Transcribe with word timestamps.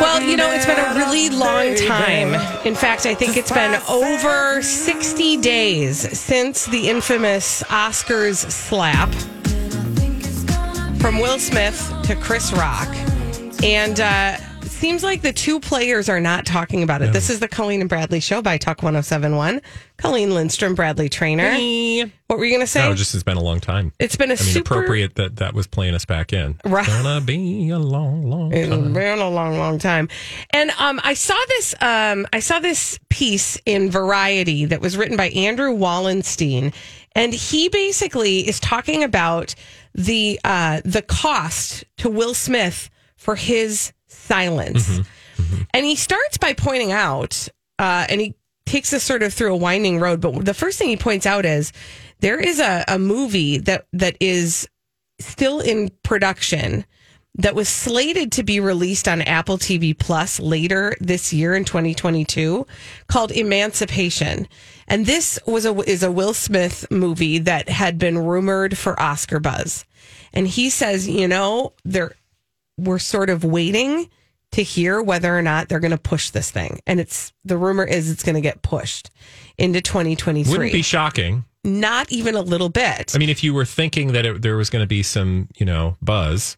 Well, 0.00 0.22
you 0.22 0.36
know, 0.36 0.52
it's 0.52 0.66
been 0.66 0.78
a 0.78 0.94
really 0.94 1.30
long 1.30 1.74
time. 1.74 2.34
In 2.64 2.76
fact, 2.76 3.06
I 3.06 3.14
think 3.14 3.36
it's 3.36 3.50
been 3.50 3.80
over 3.88 4.62
60 4.62 5.36
days 5.38 6.18
since 6.18 6.66
the 6.66 6.88
infamous 6.88 7.62
Oscars 7.64 8.48
slap 8.50 9.12
from 11.00 11.18
Will 11.18 11.38
Smith 11.38 11.92
to 12.04 12.14
Chris 12.14 12.52
Rock. 12.52 12.88
And 13.64 13.98
uh, 13.98 14.36
seems 14.80 15.02
like 15.04 15.20
the 15.20 15.32
two 15.32 15.60
players 15.60 16.08
are 16.08 16.20
not 16.20 16.46
talking 16.46 16.82
about 16.82 17.02
it. 17.02 17.12
This 17.12 17.28
is 17.28 17.38
the 17.38 17.48
Colleen 17.48 17.80
and 17.82 17.88
Bradley 17.88 18.18
show 18.18 18.40
by 18.40 18.56
Talk 18.56 18.82
1071. 18.82 19.60
Colleen 19.98 20.32
Lindstrom, 20.34 20.74
Bradley 20.74 21.10
Trainer. 21.10 21.50
What 22.28 22.38
were 22.38 22.46
you 22.46 22.50
going 22.52 22.62
to 22.62 22.66
say? 22.66 22.88
No, 22.88 22.94
just 22.94 23.14
it's 23.14 23.22
been 23.22 23.36
a 23.36 23.42
long 23.42 23.60
time. 23.60 23.92
it's 23.98 24.16
been 24.16 24.30
a 24.30 24.34
I 24.34 24.36
mean, 24.36 24.44
super. 24.44 24.74
appropriate 24.74 25.16
that 25.16 25.36
that 25.36 25.52
was 25.52 25.66
playing 25.66 25.94
us 25.94 26.06
back 26.06 26.32
in. 26.32 26.58
Right. 26.64 26.86
Gonna 26.86 27.20
be 27.20 27.68
a 27.68 27.78
long, 27.78 28.30
long 28.30 28.52
It's 28.54 28.70
time. 28.70 28.92
been 28.94 29.18
a 29.18 29.28
long, 29.28 29.58
long 29.58 29.78
time. 29.78 30.08
And 30.50 30.70
um, 30.78 30.98
I 31.04 31.12
saw 31.12 31.36
this. 31.48 31.74
Um, 31.82 32.26
I 32.32 32.40
saw 32.40 32.58
this 32.58 32.98
piece 33.10 33.58
in 33.66 33.90
Variety 33.90 34.64
that 34.64 34.80
was 34.80 34.96
written 34.96 35.16
by 35.18 35.28
Andrew 35.30 35.72
Wallenstein, 35.72 36.72
and 37.14 37.34
he 37.34 37.68
basically 37.68 38.48
is 38.48 38.58
talking 38.58 39.04
about 39.04 39.54
the 39.94 40.40
uh, 40.42 40.80
the 40.86 41.02
cost 41.02 41.84
to 41.98 42.08
Will 42.08 42.32
Smith 42.32 42.88
for 43.16 43.36
his 43.36 43.92
silence, 44.10 45.00
and 45.72 45.86
he 45.86 45.96
starts 45.96 46.38
by 46.38 46.52
pointing 46.52 46.92
out, 46.92 47.48
uh, 47.78 48.06
and 48.08 48.20
he 48.20 48.34
takes 48.66 48.92
us 48.92 49.02
sort 49.02 49.22
of 49.22 49.32
through 49.34 49.52
a 49.52 49.56
winding 49.56 49.98
road. 49.98 50.20
But 50.20 50.44
the 50.44 50.54
first 50.54 50.78
thing 50.78 50.88
he 50.88 50.96
points 50.96 51.26
out 51.26 51.44
is 51.44 51.72
there 52.20 52.38
is 52.38 52.60
a, 52.60 52.84
a 52.88 52.98
movie 52.98 53.58
that 53.58 53.86
that 53.92 54.16
is 54.20 54.68
still 55.18 55.60
in 55.60 55.90
production 56.02 56.84
that 57.36 57.54
was 57.54 57.68
slated 57.68 58.32
to 58.32 58.42
be 58.42 58.60
released 58.60 59.06
on 59.06 59.22
Apple 59.22 59.56
TV 59.56 59.96
Plus 59.96 60.40
later 60.40 60.96
this 61.00 61.32
year 61.32 61.54
in 61.54 61.64
2022 61.64 62.66
called 63.06 63.30
Emancipation. 63.30 64.48
And 64.88 65.06
this 65.06 65.38
was 65.46 65.64
a 65.64 65.72
is 65.88 66.02
a 66.02 66.10
Will 66.10 66.34
Smith 66.34 66.86
movie 66.90 67.38
that 67.38 67.68
had 67.68 67.98
been 67.98 68.18
rumored 68.18 68.76
for 68.76 69.00
Oscar 69.00 69.40
buzz. 69.40 69.84
And 70.32 70.46
he 70.46 70.70
says, 70.70 71.08
you 71.08 71.28
know, 71.28 71.72
they're 71.84 72.14
we're 72.80 72.98
sort 72.98 73.30
of 73.30 73.44
waiting 73.44 74.08
to 74.52 74.62
hear 74.62 75.00
whether 75.02 75.36
or 75.36 75.42
not 75.42 75.68
they're 75.68 75.80
going 75.80 75.90
to 75.92 75.98
push 75.98 76.30
this 76.30 76.50
thing. 76.50 76.80
And 76.86 76.98
it's 76.98 77.32
the 77.44 77.56
rumor 77.56 77.84
is 77.84 78.10
it's 78.10 78.22
going 78.22 78.34
to 78.34 78.40
get 78.40 78.62
pushed 78.62 79.10
into 79.58 79.80
2023. 79.80 80.50
Wouldn't 80.50 80.72
be 80.72 80.82
shocking. 80.82 81.44
Not 81.62 82.10
even 82.10 82.34
a 82.34 82.40
little 82.40 82.70
bit. 82.70 83.14
I 83.14 83.18
mean, 83.18 83.28
if 83.28 83.44
you 83.44 83.52
were 83.52 83.66
thinking 83.66 84.12
that 84.12 84.24
it, 84.24 84.42
there 84.42 84.56
was 84.56 84.70
going 84.70 84.82
to 84.82 84.88
be 84.88 85.02
some, 85.02 85.48
you 85.56 85.66
know, 85.66 85.96
buzz, 86.00 86.56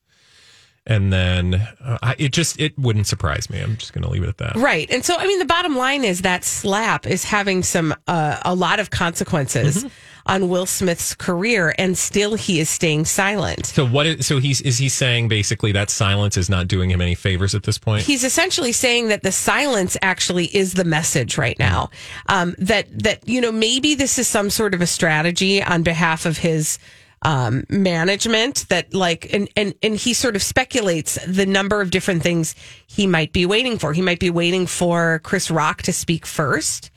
and 0.87 1.13
then 1.13 1.55
uh, 1.85 1.99
I, 2.03 2.15
it 2.19 2.33
just 2.33 2.61
it 2.61 2.79
wouldn't 2.79 3.07
surprise 3.07 3.49
me. 3.49 3.61
I'm 3.61 3.77
just 3.77 3.93
going 3.93 4.03
to 4.03 4.11
leave 4.11 4.23
it 4.25 4.29
at 4.29 4.39
that. 4.39 4.57
Right. 4.57 4.91
And 4.91 5.05
so, 5.05 5.17
I 5.17 5.27
mean, 5.27 5.39
the 5.39 5.45
bottom 5.45 5.77
line 5.77 6.05
is 6.05 6.23
that 6.23 6.45
slap 6.45 7.07
is 7.07 7.25
having 7.25 7.63
some, 7.63 7.95
uh, 8.07 8.39
a 8.45 8.55
lot 8.55 8.81
of 8.81 8.91
consequences 8.91 9.63
Mm-hmm. 9.85 9.89
on 10.27 10.49
Will 10.49 10.67
Smith's 10.67 11.15
career, 11.15 11.75
and 11.79 11.97
still 11.99 12.35
he 12.35 12.61
is 12.61 12.69
staying 12.69 13.05
silent. 13.07 13.67
So 13.67 13.87
what? 13.87 14.07
Is, 14.07 14.27
so 14.27 14.39
he's 14.39 14.61
is 14.61 14.79
he 14.79 14.89
saying 14.89 15.29
basically 15.29 15.73
that 15.73 15.91
silence 15.91 16.37
is 16.37 16.49
not 16.49 16.69
doing 16.69 16.91
him 16.91 17.01
any 17.01 17.15
favors 17.15 17.55
at 17.55 17.65
this 17.65 17.79
point? 17.79 18.05
He's 18.05 18.23
essentially 18.23 18.73
saying 18.73 19.09
that 19.09 19.23
the 19.23 19.33
silence 19.33 19.97
actually 20.01 20.47
is 20.47 20.75
the 20.75 20.85
message 20.85 21.39
right 21.39 21.59
now. 21.59 21.91
Um, 22.29 22.55
that, 22.59 22.87
that, 23.03 23.29
you 23.29 23.41
know, 23.41 23.53
maybe 23.53 23.95
this 23.95 24.19
is 24.19 24.29
some 24.29 24.51
sort 24.51 24.75
of 24.75 24.81
a 24.81 24.87
strategy 24.87 25.63
on 25.63 25.83
behalf 25.83 26.25
of 26.27 26.39
his, 26.39 26.79
um, 27.23 27.65
management 27.69 28.69
that 28.69 28.93
like, 28.93 29.33
and, 29.33 29.49
and, 29.57 29.75
and 29.83 29.97
he 29.97 30.13
sort 30.13 30.37
of 30.37 30.43
speculates 30.43 31.19
the 31.27 31.47
number 31.47 31.81
of 31.81 31.91
different 31.91 32.23
things 32.23 32.55
he 32.87 33.07
might 33.07 33.33
be 33.33 33.47
waiting 33.47 33.79
for. 33.79 33.93
He 33.93 34.03
might 34.03 34.19
be 34.19 34.31
waiting 34.31 34.67
for 34.67 35.21
Chris 35.23 35.51
Rock 35.51 35.83
to 35.83 35.93
speak 35.93 36.27
first. 36.27 36.91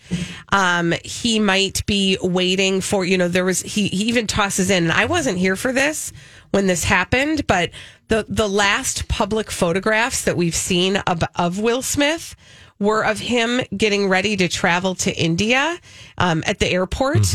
Um, 0.51 0.93
he 1.03 1.39
might 1.39 1.85
be 1.85 2.17
waiting 2.21 2.81
for, 2.81 3.05
you 3.05 3.17
know, 3.17 3.27
there 3.27 3.45
was, 3.45 3.61
he, 3.61 3.87
he 3.87 4.05
even 4.05 4.27
tosses 4.27 4.69
in, 4.69 4.83
and 4.83 4.91
I 4.91 5.05
wasn't 5.05 5.37
here 5.37 5.55
for 5.55 5.71
this 5.71 6.11
when 6.51 6.67
this 6.67 6.83
happened, 6.83 7.45
but 7.47 7.69
the, 8.07 8.25
the 8.27 8.49
last 8.49 9.07
public 9.07 9.51
photographs 9.51 10.23
that 10.23 10.37
we've 10.37 10.55
seen 10.55 10.97
of, 10.97 11.23
of 11.35 11.59
Will 11.59 11.81
Smith 11.81 12.35
were 12.79 13.03
of 13.03 13.19
him 13.19 13.61
getting 13.75 14.09
ready 14.09 14.35
to 14.37 14.47
travel 14.47 14.95
to 14.95 15.15
India, 15.15 15.79
um, 16.17 16.43
at 16.45 16.59
the 16.59 16.67
airport. 16.67 17.25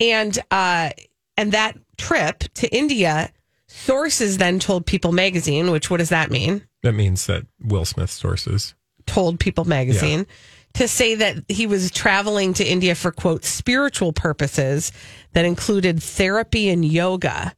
And, 0.00 0.38
uh, 0.50 0.90
and 1.36 1.52
that 1.52 1.76
trip 1.98 2.44
to 2.54 2.74
India, 2.74 3.30
sources 3.66 4.38
then 4.38 4.58
told 4.58 4.86
People 4.86 5.12
magazine, 5.12 5.70
which 5.70 5.90
what 5.90 5.98
does 5.98 6.08
that 6.10 6.30
mean? 6.30 6.62
that 6.82 6.92
means 6.92 7.26
that 7.26 7.44
Will 7.60 7.84
Smith 7.84 8.10
sources. 8.10 8.74
told 9.06 9.40
People 9.40 9.64
magazine 9.64 10.26
to 10.74 10.86
say 10.86 11.14
that 11.16 11.36
he 11.48 11.66
was 11.66 11.90
traveling 11.90 12.54
to 12.54 12.64
India 12.64 12.94
for 12.94 13.10
quote 13.10 13.44
spiritual 13.44 14.12
purposes 14.12 14.92
that 15.32 15.44
included 15.44 16.00
therapy 16.02 16.68
and 16.68 16.84
yoga, 16.84 17.52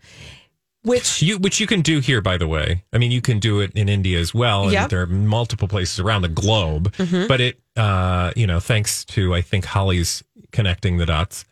which 0.85 1.21
You, 1.21 1.37
which 1.39 1.61
you 1.61 1.67
can 1.67 1.83
do 1.83 2.01
here, 2.01 2.23
by 2.23 2.39
the 2.39 2.49
way. 2.49 2.85
I 2.93 2.99
mean, 2.99 3.11
you 3.11 3.21
can 3.21 3.39
do 3.39 3.61
it 3.61 3.73
in 3.75 3.89
India 3.89 4.19
as 4.19 4.33
well. 4.33 4.65
And 4.65 4.73
Yep. 4.73 4.89
there 4.91 5.03
are 5.03 5.07
multiple 5.07 5.69
places 5.69 6.01
around 6.01 6.23
the 6.23 6.29
globe. 6.29 6.93
Mm-hmm. 6.95 7.27
But 7.27 7.41
it, 7.43 7.61
uh, 7.77 8.33
you 8.37 8.47
know, 8.47 8.61
thanks 8.61 9.05
to 9.07 9.35
I 9.35 9.43
think 9.43 9.67
Holly's 9.67 10.23
connecting 10.53 10.97
the 10.97 11.07
dots. 11.07 11.45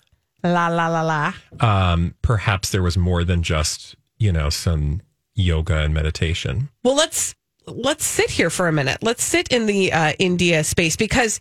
La 0.45 0.69
la 0.69 0.89
la 0.89 1.03
la. 1.03 1.33
um, 1.61 2.15
perhaps 2.23 2.71
there 2.71 2.83
was 2.83 2.97
more 2.97 3.25
than 3.25 3.43
just 3.43 3.97
you 4.19 4.33
know 4.33 4.51
some 4.51 5.03
yoga 5.35 5.79
and 5.79 5.95
meditation. 5.95 6.69
Well, 6.83 6.95
let's 6.97 7.35
let's 7.67 8.05
sit 8.05 8.31
here 8.31 8.51
for 8.51 8.67
a 8.67 8.73
minute. 8.73 8.99
Let's 9.03 9.23
sit 9.23 9.49
in 9.49 9.67
the 9.67 9.93
uh, 9.93 10.13
India 10.19 10.65
space 10.65 10.97
because 10.97 11.39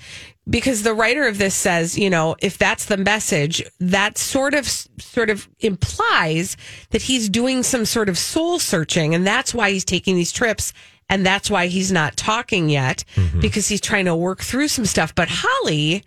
because 0.49 0.83
the 0.83 0.93
writer 0.93 1.27
of 1.27 1.37
this 1.37 1.55
says, 1.55 1.97
you 1.97 2.09
know, 2.09 2.35
if 2.41 2.57
that's 2.57 2.85
the 2.85 2.97
message, 2.97 3.63
that 3.79 4.17
sort 4.17 4.53
of 4.53 4.67
sort 4.67 5.29
of 5.29 5.47
implies 5.59 6.57
that 6.91 7.01
he's 7.01 7.29
doing 7.29 7.63
some 7.63 7.85
sort 7.85 8.09
of 8.09 8.17
soul 8.17 8.59
searching, 8.59 9.13
and 9.15 9.25
that's 9.25 9.53
why 9.53 9.71
he's 9.71 9.85
taking 9.85 10.15
these 10.15 10.31
trips. 10.31 10.73
And 11.09 11.25
that's 11.25 11.49
why 11.49 11.67
he's 11.67 11.89
not 11.89 12.17
talking 12.17 12.67
yet 12.69 13.05
because 13.39 13.69
he's 13.69 13.79
trying 13.79 14.03
to 14.05 14.15
work 14.15 14.41
through 14.41 14.67
some 14.67 14.85
stuff. 14.85 15.15
But 15.15 15.29
Holly, 15.31 16.03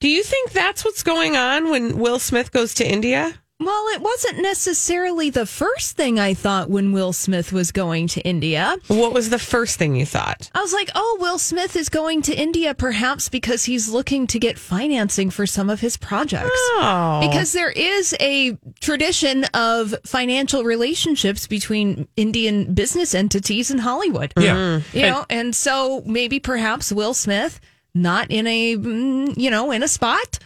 do 0.00 0.08
you 0.08 0.22
think 0.22 0.52
that's 0.52 0.84
what's 0.84 1.02
going 1.02 1.36
on 1.36 1.70
when 1.70 1.98
Will 1.98 2.18
Smith 2.18 2.52
goes 2.52 2.74
to 2.74 2.86
India? 2.86 3.34
Well, 3.58 3.86
it 3.94 4.02
wasn't 4.02 4.42
necessarily 4.42 5.30
the 5.30 5.46
first 5.46 5.96
thing 5.96 6.20
I 6.20 6.34
thought 6.34 6.68
when 6.68 6.92
Will 6.92 7.14
Smith 7.14 7.54
was 7.54 7.72
going 7.72 8.06
to 8.08 8.20
India. 8.20 8.76
What 8.88 9.14
was 9.14 9.30
the 9.30 9.38
first 9.38 9.78
thing 9.78 9.96
you 9.96 10.04
thought? 10.04 10.50
I 10.54 10.60
was 10.60 10.74
like, 10.74 10.90
oh, 10.94 11.16
Will 11.22 11.38
Smith 11.38 11.74
is 11.74 11.88
going 11.88 12.20
to 12.22 12.34
India 12.34 12.74
perhaps 12.74 13.30
because 13.30 13.64
he's 13.64 13.88
looking 13.88 14.26
to 14.26 14.38
get 14.38 14.58
financing 14.58 15.30
for 15.30 15.46
some 15.46 15.70
of 15.70 15.80
his 15.80 15.96
projects. 15.96 16.50
Oh, 16.52 17.20
Because 17.26 17.52
there 17.52 17.70
is 17.70 18.14
a 18.20 18.58
tradition 18.80 19.44
of 19.54 19.94
financial 20.04 20.62
relationships 20.62 21.46
between 21.46 22.08
Indian 22.14 22.74
business 22.74 23.14
entities 23.14 23.70
and 23.70 23.80
Hollywood. 23.80 24.34
Yeah, 24.38 24.80
You 24.92 25.06
know, 25.06 25.24
and 25.30 25.56
so 25.56 26.02
maybe 26.04 26.40
perhaps 26.40 26.92
Will 26.92 27.14
Smith 27.14 27.58
not 27.96 28.30
in 28.30 28.46
a, 28.46 28.76
mm, 28.76 29.36
you 29.36 29.50
know, 29.50 29.70
in 29.72 29.82
a 29.82 29.88
spot. 29.88 30.38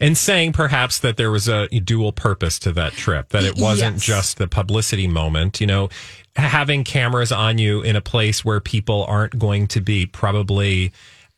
and 0.00 0.16
saying 0.18 0.52
perhaps 0.52 0.98
that 1.00 1.16
there 1.16 1.30
was 1.30 1.48
a 1.48 1.68
dual 1.68 2.10
purpose 2.12 2.58
to 2.58 2.72
that 2.72 2.92
trip, 2.92 3.28
that 3.28 3.44
it 3.44 3.56
wasn't 3.56 3.94
Yes. 3.96 4.04
just 4.04 4.38
the 4.38 4.48
publicity 4.48 5.06
moment. 5.06 5.60
You 5.60 5.66
know, 5.68 5.88
having 6.34 6.82
cameras 6.82 7.30
on 7.30 7.58
you 7.58 7.82
in 7.82 7.94
a 7.94 8.00
place 8.00 8.44
where 8.44 8.58
people 8.58 9.04
aren't 9.06 9.38
going 9.38 9.68
to 9.68 9.80
be 9.80 10.06
probably 10.06 10.92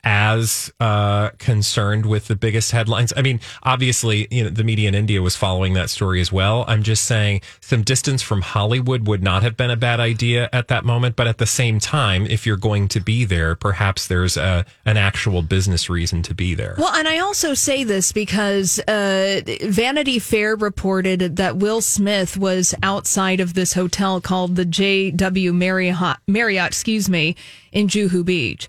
as 0.05 0.73
uh, 0.81 1.31
concerned 1.39 2.07
with 2.07 2.29
the 2.29 2.37
biggest 2.37 2.71
headlines. 2.71 3.13
I 3.17 3.23
mean, 3.23 3.41
obviously, 3.63 4.29
you 4.31 4.45
know, 4.45 4.51
the 4.51 4.65
media 4.65 4.89
in 4.89 4.95
India 4.95 5.23
was 5.23 5.35
following 5.35 5.73
that 5.75 5.91
story 5.91 6.21
as 6.21 6.31
well. 6.31 6.65
I'm 6.69 6.83
just 6.83 7.05
saying 7.05 7.41
some 7.61 7.83
distance 7.83 8.23
from 8.23 8.43
Hollywood 8.43 9.07
would 9.07 9.23
not 9.23 9.43
have 9.43 9.57
been 9.57 9.71
a 9.71 9.77
bad 9.77 10.01
idea 10.01 10.49
at 10.53 10.69
that 10.69 10.85
moment. 10.85 11.17
But 11.17 11.27
at 11.27 11.39
the 11.39 11.47
same 11.47 11.79
time, 11.79 12.27
if 12.27 12.47
you're 12.47 12.57
going 12.57 12.89
to 12.89 13.01
be 13.01 13.25
there, 13.25 13.55
perhaps 13.55 14.07
there's 14.07 14.37
a, 14.37 14.67
an 14.85 14.97
actual 14.97 15.43
business 15.43 15.89
reason 15.89 16.23
to 16.23 16.35
be 16.35 16.55
there. 16.55 16.75
Well, 16.79 16.95
and 16.95 17.09
I 17.09 17.19
also 17.19 17.55
say 17.55 17.85
this 17.85 18.13
because 18.13 18.79
uh, 18.81 19.41
Vanity 19.63 20.19
Fair 20.19 20.57
reported 20.57 21.37
that 21.37 21.57
Will 21.57 21.81
Smith 21.81 22.37
was 22.37 22.75
outside 22.83 23.41
of 23.41 23.55
this 23.55 23.73
hotel 23.73 24.21
called 24.21 24.57
the 24.57 24.67
JW 24.67 25.55
Marriott, 25.55 26.19
Marriott, 26.27 26.69
excuse 26.69 27.09
me, 27.09 27.37
in 27.73 27.89
Juhu 27.89 28.25
Beach. 28.25 28.69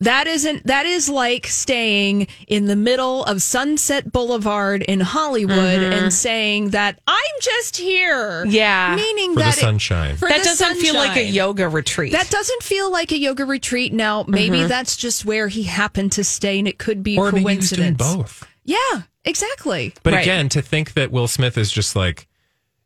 That 0.00 0.26
isn't 0.26 0.66
that 0.66 0.86
is 0.86 1.08
like 1.08 1.46
staying 1.46 2.26
in 2.48 2.66
the 2.66 2.76
middle 2.76 3.24
of 3.24 3.40
Sunset 3.42 4.10
Boulevard 4.12 4.82
in 4.82 5.00
Hollywood 5.00 5.56
and 5.82 6.12
saying 6.12 6.70
that 6.70 7.00
I'm 7.06 7.16
just 7.40 7.76
here. 7.76 8.44
Yeah. 8.44 8.96
Meaning 8.96 9.34
For 9.34 9.38
the 9.40 9.44
that 9.44 9.56
it- 9.56 9.60
sunshine. 9.60 10.16
for 10.16 10.28
that 10.28 10.38
the 10.38 10.44
doesn't 10.44 10.76
feel 10.80 10.94
like 10.94 11.16
a 11.16 11.24
yoga 11.24 11.68
retreat. 11.68 12.12
That 12.12 12.28
doesn't 12.28 12.62
feel 12.62 12.90
like 12.90 13.12
a 13.12 13.18
yoga 13.18 13.44
retreat. 13.44 13.92
Now, 13.92 14.24
maybe 14.28 14.64
that's 14.64 14.96
just 14.96 15.24
where 15.24 15.48
he 15.48 15.62
happened 15.62 16.12
to 16.12 16.24
stay 16.24 16.58
and 16.58 16.66
it 16.68 16.78
could 16.78 17.02
be 17.02 17.16
or 17.16 17.30
maybe 17.32 17.38
he 17.52 17.56
was 17.56 17.70
doing 17.70 17.96
coincidence. 17.96 18.16
both. 18.16 18.48
Yeah, 18.64 19.02
exactly. 19.24 19.94
But 20.02 20.14
Right. 20.14 20.22
again, 20.22 20.48
to 20.50 20.60
think 20.60 20.94
that 20.94 21.12
Will 21.12 21.28
Smith 21.28 21.56
is 21.56 21.70
just 21.70 21.94
like 21.96 22.26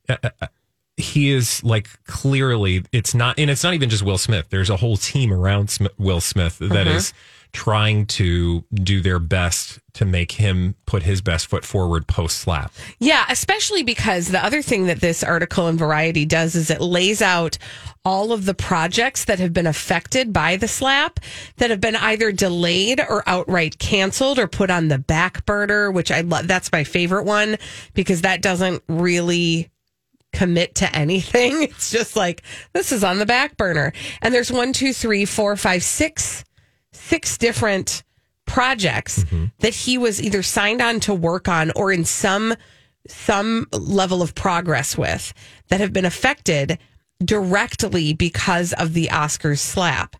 uh, 0.08 0.16
uh, 0.22 0.46
he 0.98 1.30
is 1.30 1.62
like 1.62 1.88
clearly 2.04 2.84
it's 2.92 3.14
not, 3.14 3.38
and 3.38 3.50
it's 3.50 3.64
not 3.64 3.74
even 3.74 3.88
just 3.88 4.02
Will 4.02 4.18
Smith. 4.18 4.46
There's 4.50 4.70
a 4.70 4.76
whole 4.76 4.96
team 4.96 5.32
around 5.32 5.70
Sm- 5.70 5.86
Will 5.96 6.20
Smith 6.20 6.58
that 6.58 6.70
mm-hmm. 6.70 6.96
is 6.96 7.14
trying 7.52 8.06
to 8.06 8.62
do 8.74 9.00
their 9.00 9.18
best 9.18 9.78
to 9.94 10.04
make 10.04 10.32
him 10.32 10.74
put 10.86 11.02
his 11.02 11.20
best 11.20 11.46
foot 11.46 11.64
forward 11.64 12.06
post 12.06 12.38
slap. 12.38 12.72
Yeah, 12.98 13.24
especially 13.28 13.82
because 13.82 14.28
the 14.28 14.44
other 14.44 14.60
thing 14.60 14.86
that 14.86 15.00
this 15.00 15.24
article 15.24 15.66
in 15.68 15.76
Variety 15.76 16.26
does 16.26 16.54
is 16.54 16.70
it 16.70 16.80
lays 16.80 17.22
out 17.22 17.56
all 18.04 18.32
of 18.32 18.44
the 18.44 18.54
projects 18.54 19.24
that 19.24 19.38
have 19.38 19.52
been 19.52 19.66
affected 19.66 20.32
by 20.32 20.56
the 20.56 20.68
slap 20.68 21.20
that 21.56 21.70
have 21.70 21.80
been 21.80 21.96
either 21.96 22.32
delayed 22.32 23.00
or 23.00 23.22
outright 23.26 23.78
canceled 23.78 24.38
or 24.38 24.46
put 24.46 24.70
on 24.70 24.88
the 24.88 24.98
back 24.98 25.44
burner, 25.46 25.90
which 25.90 26.10
I 26.10 26.20
love. 26.20 26.46
That's 26.46 26.70
my 26.70 26.84
favorite 26.84 27.24
one 27.24 27.56
because 27.94 28.22
that 28.22 28.42
doesn't 28.42 28.82
really 28.88 29.70
commit 30.38 30.76
to 30.76 30.96
anything. 30.96 31.62
It's 31.68 31.90
just 31.90 32.16
like 32.16 32.42
this 32.72 32.92
is 32.92 33.02
on 33.02 33.18
the 33.18 33.26
back 33.26 33.56
burner. 33.56 33.92
And 34.22 34.32
there's 34.32 34.52
one, 34.52 34.72
two, 34.72 34.92
three, 34.92 35.24
four, 35.24 35.56
five, 35.56 35.82
six, 35.82 36.44
six 36.92 37.36
different 37.36 38.04
projects 38.46 39.24
mm-hmm. 39.24 39.46
that 39.58 39.74
he 39.74 39.98
was 39.98 40.22
either 40.22 40.42
signed 40.42 40.80
on 40.80 41.00
to 41.00 41.14
work 41.14 41.48
on 41.48 41.70
or 41.72 41.92
in 41.92 42.04
some 42.04 42.54
some 43.08 43.66
level 43.72 44.22
of 44.22 44.34
progress 44.34 44.96
with 44.96 45.32
that 45.68 45.80
have 45.80 45.92
been 45.92 46.04
affected 46.04 46.78
directly 47.24 48.12
because 48.12 48.72
of 48.74 48.92
the 48.92 49.06
Oscars 49.06 49.58
slap. 49.58 50.16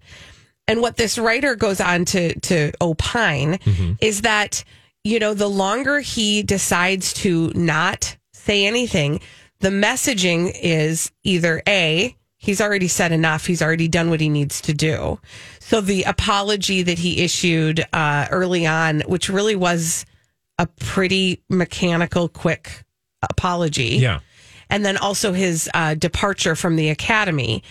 And 0.66 0.80
what 0.80 0.96
this 0.96 1.18
writer 1.18 1.54
goes 1.54 1.80
on 1.80 2.04
to 2.06 2.38
to 2.40 2.72
opine 2.80 3.54
mm-hmm. 3.58 3.92
is 4.00 4.22
that 4.22 4.64
you 5.04 5.18
know 5.18 5.34
the 5.34 5.48
longer 5.48 6.00
he 6.00 6.42
decides 6.42 7.12
to 7.14 7.52
not 7.54 8.16
say 8.48 8.66
anything, 8.66 9.20
the 9.60 9.70
messaging 9.70 10.52
is 10.62 11.10
either 11.24 11.62
a 11.66 12.14
he's 12.36 12.60
already 12.60 12.86
said 12.88 13.10
enough, 13.10 13.46
he's 13.46 13.60
already 13.60 13.88
done 13.88 14.10
what 14.10 14.20
he 14.20 14.28
needs 14.28 14.60
to 14.60 14.72
do. 14.72 15.18
So 15.58 15.80
the 15.80 16.04
apology 16.04 16.82
that 16.82 16.98
he 16.98 17.20
issued 17.22 17.84
uh, 17.92 18.28
early 18.30 18.64
on, 18.64 19.00
which 19.02 19.28
really 19.28 19.56
was 19.56 20.06
a 20.56 20.66
pretty 20.66 21.42
mechanical, 21.48 22.28
quick 22.28 22.84
apology 23.28 23.96
Yeah. 23.96 24.20
and 24.70 24.84
then 24.84 24.96
also 24.96 25.32
his 25.32 25.68
uh, 25.74 25.94
departure 25.94 26.54
from 26.54 26.76
the 26.76 26.90
academy. 26.90 27.64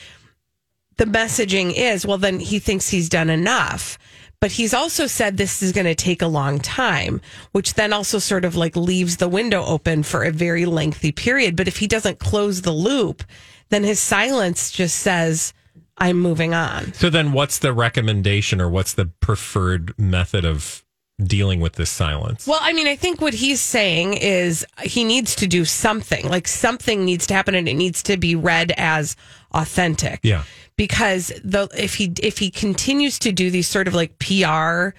The 0.97 1.05
messaging 1.05 1.73
is, 1.75 2.05
well, 2.05 2.17
then 2.17 2.39
he 2.39 2.59
thinks 2.59 2.89
he's 2.89 3.07
done 3.07 3.29
enough. 3.29 3.97
But 4.39 4.51
he's 4.51 4.73
also 4.73 5.07
said 5.07 5.37
this 5.37 5.63
is 5.63 5.71
going 5.71 5.85
to 5.85 5.95
take 5.95 6.21
a 6.21 6.27
long 6.27 6.59
time, 6.59 7.21
which 7.53 7.73
then 7.73 7.91
also 7.91 8.19
sort 8.19 8.45
of 8.45 8.55
like 8.55 8.75
leaves 8.75 9.17
the 9.17 9.27
window 9.27 9.63
open 9.65 10.03
for 10.03 10.23
a 10.23 10.31
very 10.31 10.65
lengthy 10.65 11.11
period. 11.11 11.55
But 11.55 11.67
if 11.67 11.77
he 11.77 11.87
doesn't 11.87 12.19
close 12.19 12.61
the 12.61 12.71
loop, 12.71 13.23
then 13.69 13.83
his 13.83 13.99
silence 13.99 14.71
just 14.71 14.97
says, 14.97 15.53
I'm 15.97 16.19
moving 16.19 16.53
on. 16.53 16.93
So 16.93 17.09
then 17.09 17.31
what's 17.31 17.57
the 17.57 17.73
recommendation 17.73 18.61
or 18.61 18.69
what's 18.69 18.93
the 18.93 19.07
preferred 19.19 19.97
method 19.97 20.45
of 20.45 20.85
dealing 21.23 21.59
with 21.59 21.73
this 21.73 21.89
silence? 21.89 22.47
Well, 22.47 22.59
I 22.61 22.73
mean, 22.73 22.87
I 22.87 22.95
think 22.95 23.21
what 23.21 23.33
he's 23.33 23.61
saying 23.61 24.13
is 24.13 24.65
he 24.83 25.03
needs 25.03 25.35
to 25.37 25.47
do 25.47 25.65
something. 25.65 26.27
Like 26.27 26.47
something 26.47 27.03
needs 27.03 27.27
to 27.27 27.33
happen, 27.33 27.55
and 27.55 27.67
it 27.67 27.73
needs 27.73 28.03
to 28.03 28.17
be 28.17 28.35
read 28.35 28.73
as 28.77 29.15
authentic. 29.53 30.19
Yeah. 30.23 30.43
Because 30.75 31.31
the 31.43 31.69
if 31.75 31.95
he 31.95 32.13
if 32.21 32.37
he 32.37 32.51
continues 32.51 33.17
to 33.19 33.31
do 33.31 33.49
these 33.49 33.67
sort 33.67 33.87
of 33.87 33.95
like 33.95 34.19
PR 34.19 34.89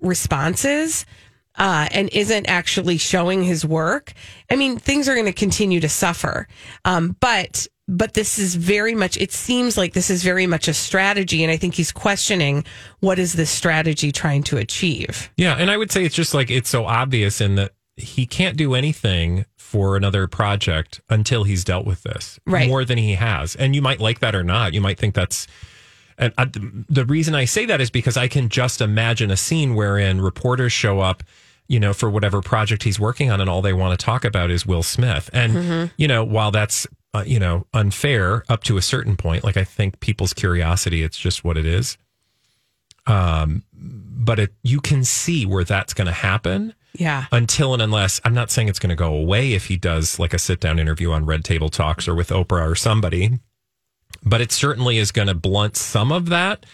responses 0.00 1.04
uh, 1.56 1.88
and 1.90 2.08
isn't 2.12 2.46
actually 2.46 2.98
showing 2.98 3.42
his 3.42 3.64
work, 3.64 4.12
I 4.50 4.56
mean, 4.56 4.78
things 4.78 5.08
are 5.08 5.14
going 5.14 5.26
to 5.26 5.32
continue 5.32 5.80
to 5.80 5.88
suffer. 5.88 6.46
Um, 6.84 7.16
but 7.18 7.66
but 7.86 8.14
this 8.14 8.38
is 8.38 8.54
very 8.54 8.94
much. 8.94 9.16
It 9.16 9.32
seems 9.32 9.76
like 9.76 9.92
this 9.92 10.10
is 10.10 10.22
very 10.22 10.46
much 10.46 10.68
a 10.68 10.74
strategy, 10.74 11.42
and 11.42 11.50
I 11.50 11.56
think 11.56 11.74
he's 11.74 11.92
questioning 11.92 12.64
what 13.00 13.18
is 13.18 13.34
this 13.34 13.50
strategy 13.50 14.12
trying 14.12 14.42
to 14.44 14.56
achieve. 14.56 15.30
Yeah, 15.36 15.54
and 15.54 15.70
I 15.70 15.76
would 15.76 15.90
say 15.90 16.04
it's 16.04 16.14
just 16.14 16.34
like 16.34 16.50
it's 16.50 16.70
so 16.70 16.86
obvious 16.86 17.40
in 17.40 17.56
that 17.56 17.72
he 17.96 18.26
can't 18.26 18.56
do 18.56 18.74
anything 18.74 19.44
for 19.56 19.96
another 19.96 20.26
project 20.26 21.00
until 21.08 21.44
he's 21.44 21.64
dealt 21.64 21.86
with 21.86 22.02
this 22.02 22.38
Right. 22.46 22.68
more 22.68 22.84
than 22.84 22.98
he 22.98 23.14
has. 23.14 23.56
And 23.56 23.74
you 23.74 23.82
might 23.82 24.00
like 24.00 24.20
that 24.20 24.34
or 24.34 24.44
not. 24.44 24.72
You 24.74 24.80
might 24.80 24.98
think 24.98 25.14
that's 25.14 25.46
and 26.16 26.32
uh, 26.38 26.46
I, 26.46 26.84
the 26.88 27.04
reason 27.04 27.34
I 27.34 27.44
say 27.44 27.66
that 27.66 27.80
is 27.80 27.90
because 27.90 28.16
I 28.16 28.28
can 28.28 28.48
just 28.48 28.80
imagine 28.80 29.30
a 29.30 29.36
scene 29.36 29.74
wherein 29.74 30.20
reporters 30.20 30.72
show 30.72 31.00
up, 31.00 31.22
you 31.66 31.80
know, 31.80 31.92
for 31.92 32.08
whatever 32.08 32.40
project 32.40 32.84
he's 32.84 33.00
working 33.00 33.30
on, 33.30 33.40
and 33.40 33.50
all 33.50 33.62
they 33.62 33.72
want 33.72 33.98
to 33.98 34.04
talk 34.04 34.24
about 34.24 34.50
is 34.50 34.64
Will 34.64 34.82
Smith. 34.82 35.28
And 35.32 35.52
mm-hmm. 35.52 35.94
you 35.96 36.06
know, 36.06 36.22
while 36.24 36.50
that's 36.50 36.86
uh, 37.14 37.22
you 37.26 37.38
know 37.38 37.66
unfair 37.72 38.44
up 38.48 38.62
to 38.64 38.76
a 38.76 38.82
certain 38.82 39.16
point, 39.16 39.44
like 39.44 39.56
I 39.56 39.64
think 39.64 40.00
people's 40.00 40.34
curiosity, 40.34 41.02
it's 41.02 41.16
just 41.18 41.44
what 41.44 41.56
it 41.56 41.64
is. 41.64 41.96
Um, 43.06 43.62
but 43.72 44.38
it, 44.38 44.54
you 44.62 44.80
can 44.80 45.04
see 45.04 45.44
where 45.46 45.64
that's 45.64 45.92
going 45.92 46.06
to 46.06 46.12
happen 46.12 46.72
Yeah. 46.94 47.26
until 47.32 47.74
and 47.74 47.82
unless 47.82 48.18
I'm 48.24 48.32
not 48.32 48.50
saying 48.50 48.68
it's 48.68 48.78
going 48.78 48.88
to 48.90 48.96
go 48.96 49.12
away 49.14 49.52
if 49.52 49.66
he 49.66 49.76
does 49.76 50.18
like 50.18 50.32
a 50.32 50.38
sit 50.38 50.58
down 50.60 50.78
interview 50.78 51.10
on 51.12 51.26
Red 51.26 51.44
Table 51.44 51.68
Talks 51.68 52.08
or 52.08 52.14
with 52.14 52.30
Oprah 52.30 52.70
or 52.70 52.74
somebody, 52.74 53.40
but 54.24 54.40
it 54.40 54.52
certainly 54.52 54.96
is 54.96 55.12
going 55.12 55.28
to 55.28 55.34
blunt 55.34 55.76
some 55.76 56.12
of 56.12 56.30
that 56.30 56.64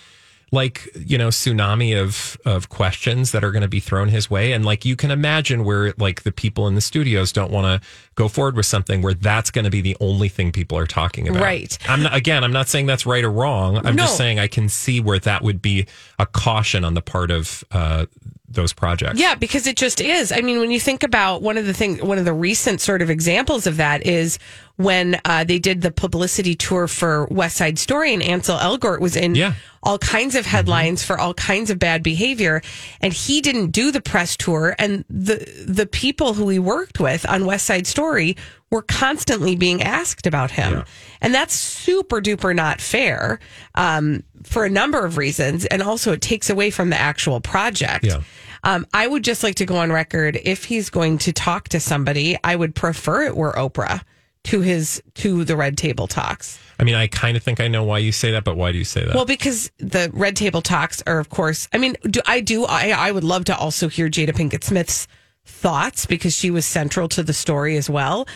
like 0.52 0.88
you 0.96 1.16
know 1.16 1.28
tsunami 1.28 1.96
of 2.00 2.36
of 2.44 2.68
questions 2.68 3.30
that 3.32 3.44
are 3.44 3.52
going 3.52 3.62
to 3.62 3.68
be 3.68 3.78
thrown 3.80 4.08
his 4.08 4.28
way 4.28 4.52
and 4.52 4.64
like 4.64 4.84
you 4.84 4.96
can 4.96 5.10
imagine 5.10 5.64
where 5.64 5.94
like 5.98 6.22
the 6.22 6.32
people 6.32 6.66
in 6.66 6.74
the 6.74 6.80
studios 6.80 7.30
don't 7.32 7.52
want 7.52 7.66
to 7.82 7.88
go 8.16 8.26
forward 8.28 8.56
with 8.56 8.66
something 8.66 9.00
where 9.00 9.14
that's 9.14 9.50
going 9.50 9.64
to 9.64 9.70
be 9.70 9.80
the 9.80 9.96
only 10.00 10.28
thing 10.28 10.50
people 10.50 10.76
are 10.76 10.86
talking 10.86 11.28
about 11.28 11.42
Right. 11.42 11.78
i'm 11.88 12.02
not, 12.02 12.14
again 12.16 12.42
i'm 12.42 12.52
not 12.52 12.68
saying 12.68 12.86
that's 12.86 13.06
right 13.06 13.22
or 13.22 13.30
wrong 13.30 13.76
i'm 13.86 13.94
No. 13.94 14.02
just 14.04 14.16
saying 14.16 14.38
i 14.40 14.48
can 14.48 14.68
see 14.68 15.00
where 15.00 15.20
that 15.20 15.42
would 15.42 15.62
be 15.62 15.86
a 16.18 16.26
caution 16.26 16.84
on 16.84 16.94
the 16.94 17.02
part 17.02 17.30
of 17.30 17.62
uh 17.70 18.06
those 18.52 18.72
projects 18.72 19.20
Yeah, 19.20 19.36
because 19.36 19.68
it 19.68 19.76
just 19.76 20.00
is. 20.00 20.32
I 20.32 20.40
mean, 20.40 20.58
when 20.58 20.72
you 20.72 20.80
think 20.80 21.04
about 21.04 21.40
one 21.40 21.56
of 21.56 21.66
the 21.66 21.72
things, 21.72 22.02
one 22.02 22.18
of 22.18 22.24
the 22.24 22.32
recent 22.32 22.80
sort 22.80 23.00
of 23.00 23.08
examples 23.08 23.64
of 23.68 23.76
that 23.76 24.04
is 24.04 24.40
when 24.80 25.20
uh, 25.26 25.44
they 25.44 25.58
did 25.58 25.82
the 25.82 25.90
publicity 25.90 26.54
tour 26.54 26.88
for 26.88 27.26
West 27.26 27.56
Side 27.58 27.78
Story, 27.78 28.14
and 28.14 28.22
Ansel 28.22 28.56
Elgort 28.58 29.00
was 29.00 29.14
in 29.14 29.34
Yeah. 29.34 29.52
all 29.82 29.98
kinds 29.98 30.34
of 30.34 30.46
headlines 30.46 31.04
for 31.04 31.20
all 31.20 31.34
kinds 31.34 31.68
of 31.70 31.78
bad 31.78 32.02
behavior, 32.02 32.62
and 33.02 33.12
he 33.12 33.40
didn't 33.42 33.72
do 33.72 33.90
the 33.92 34.00
press 34.00 34.36
tour, 34.36 34.74
and 34.78 35.04
the 35.10 35.36
the 35.66 35.86
people 35.86 36.32
who 36.34 36.48
he 36.48 36.58
worked 36.58 36.98
with 36.98 37.28
on 37.28 37.44
West 37.44 37.66
Side 37.66 37.86
Story 37.86 38.36
were 38.70 38.82
constantly 38.82 39.54
being 39.56 39.82
asked 39.82 40.26
about 40.26 40.50
him, 40.52 40.84
and 41.20 41.34
that's 41.34 41.54
super 41.54 42.20
duper 42.22 42.54
not 42.56 42.80
fair 42.80 43.38
um, 43.74 44.22
for 44.44 44.64
a 44.64 44.70
number 44.70 45.04
of 45.04 45.18
reasons, 45.18 45.66
and 45.66 45.82
also 45.82 46.12
it 46.12 46.22
takes 46.22 46.48
away 46.48 46.70
from 46.70 46.88
the 46.88 46.96
actual 46.98 47.40
project. 47.40 48.04
Yeah. 48.06 48.22
Um, 48.62 48.86
I 48.94 49.06
would 49.06 49.24
just 49.24 49.42
like 49.42 49.56
to 49.56 49.66
go 49.66 49.76
on 49.76 49.90
record. 49.92 50.38
If 50.42 50.64
he's 50.64 50.88
going 50.90 51.18
to 51.18 51.32
talk 51.32 51.68
to 51.70 51.80
somebody, 51.80 52.36
I 52.44 52.56
would 52.56 52.74
prefer 52.74 53.22
it 53.24 53.36
were 53.36 53.52
Oprah 53.52 54.02
to 54.44 54.60
his 54.60 55.02
to 55.14 55.44
the 55.44 55.56
Red 55.56 55.76
Table 55.76 56.06
Talks. 56.06 56.58
i 56.78 56.84
mean 56.84 56.94
i 56.94 57.06
kind 57.06 57.36
of 57.36 57.42
think 57.42 57.60
i 57.60 57.68
know 57.68 57.84
why 57.84 57.98
you 57.98 58.10
say 58.12 58.30
that 58.30 58.42
but 58.44 58.56
why 58.56 58.72
do 58.72 58.78
you 58.78 58.84
say 58.84 59.04
that 59.04 59.14
Well, 59.14 59.26
because 59.26 59.70
the 59.78 60.10
Red 60.14 60.34
Table 60.36 60.62
Talks 60.62 61.02
are, 61.06 61.18
of 61.18 61.28
course. 61.28 61.68
I 61.74 61.78
mean, 61.78 61.94
do 62.04 62.20
I 62.26 62.40
do? 62.40 62.64
I 62.64 62.90
I 62.90 63.10
would 63.12 63.24
love 63.24 63.44
to 63.46 63.56
also 63.56 63.88
hear 63.88 64.08
Jada 64.08 64.30
Pinkett 64.32 64.64
Smith's 64.64 65.06
thoughts 65.44 66.06
because 66.06 66.34
she 66.34 66.50
was 66.50 66.64
central 66.64 67.08
to 67.08 67.22
the 67.22 67.32
story 67.32 67.76
as 67.76 67.90
well. 67.90 68.26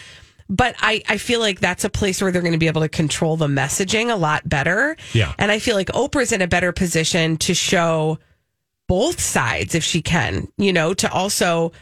But 0.51 0.75
I, 0.79 1.03
I 1.09 1.17
feel 1.17 1.41
like 1.41 1.61
that's 1.61 1.85
a 1.85 1.91
place 1.91 2.21
where 2.21 2.31
they're 2.31 2.43
going 2.43 2.53
to 2.53 2.59
be 2.59 2.67
able 2.67 2.83
to 2.83 2.89
control 2.89 3.37
the 3.39 3.47
messaging 3.47 4.13
a 4.13 4.17
lot 4.17 4.47
better. 4.47 4.95
Yeah. 5.15 5.33
And 5.39 5.51
I 5.51 5.59
feel 5.59 5.75
like 5.75 5.87
Oprah's 5.89 6.33
in 6.33 6.43
a 6.43 6.47
better 6.47 6.71
position 6.71 7.39
to 7.39 7.55
show 7.55 8.19
both 8.89 9.21
sides 9.21 9.75
if 9.75 9.83
she 9.83 10.03
can, 10.03 10.49
you 10.59 10.71
know, 10.73 10.93
to 10.95 11.11
also 11.11 11.73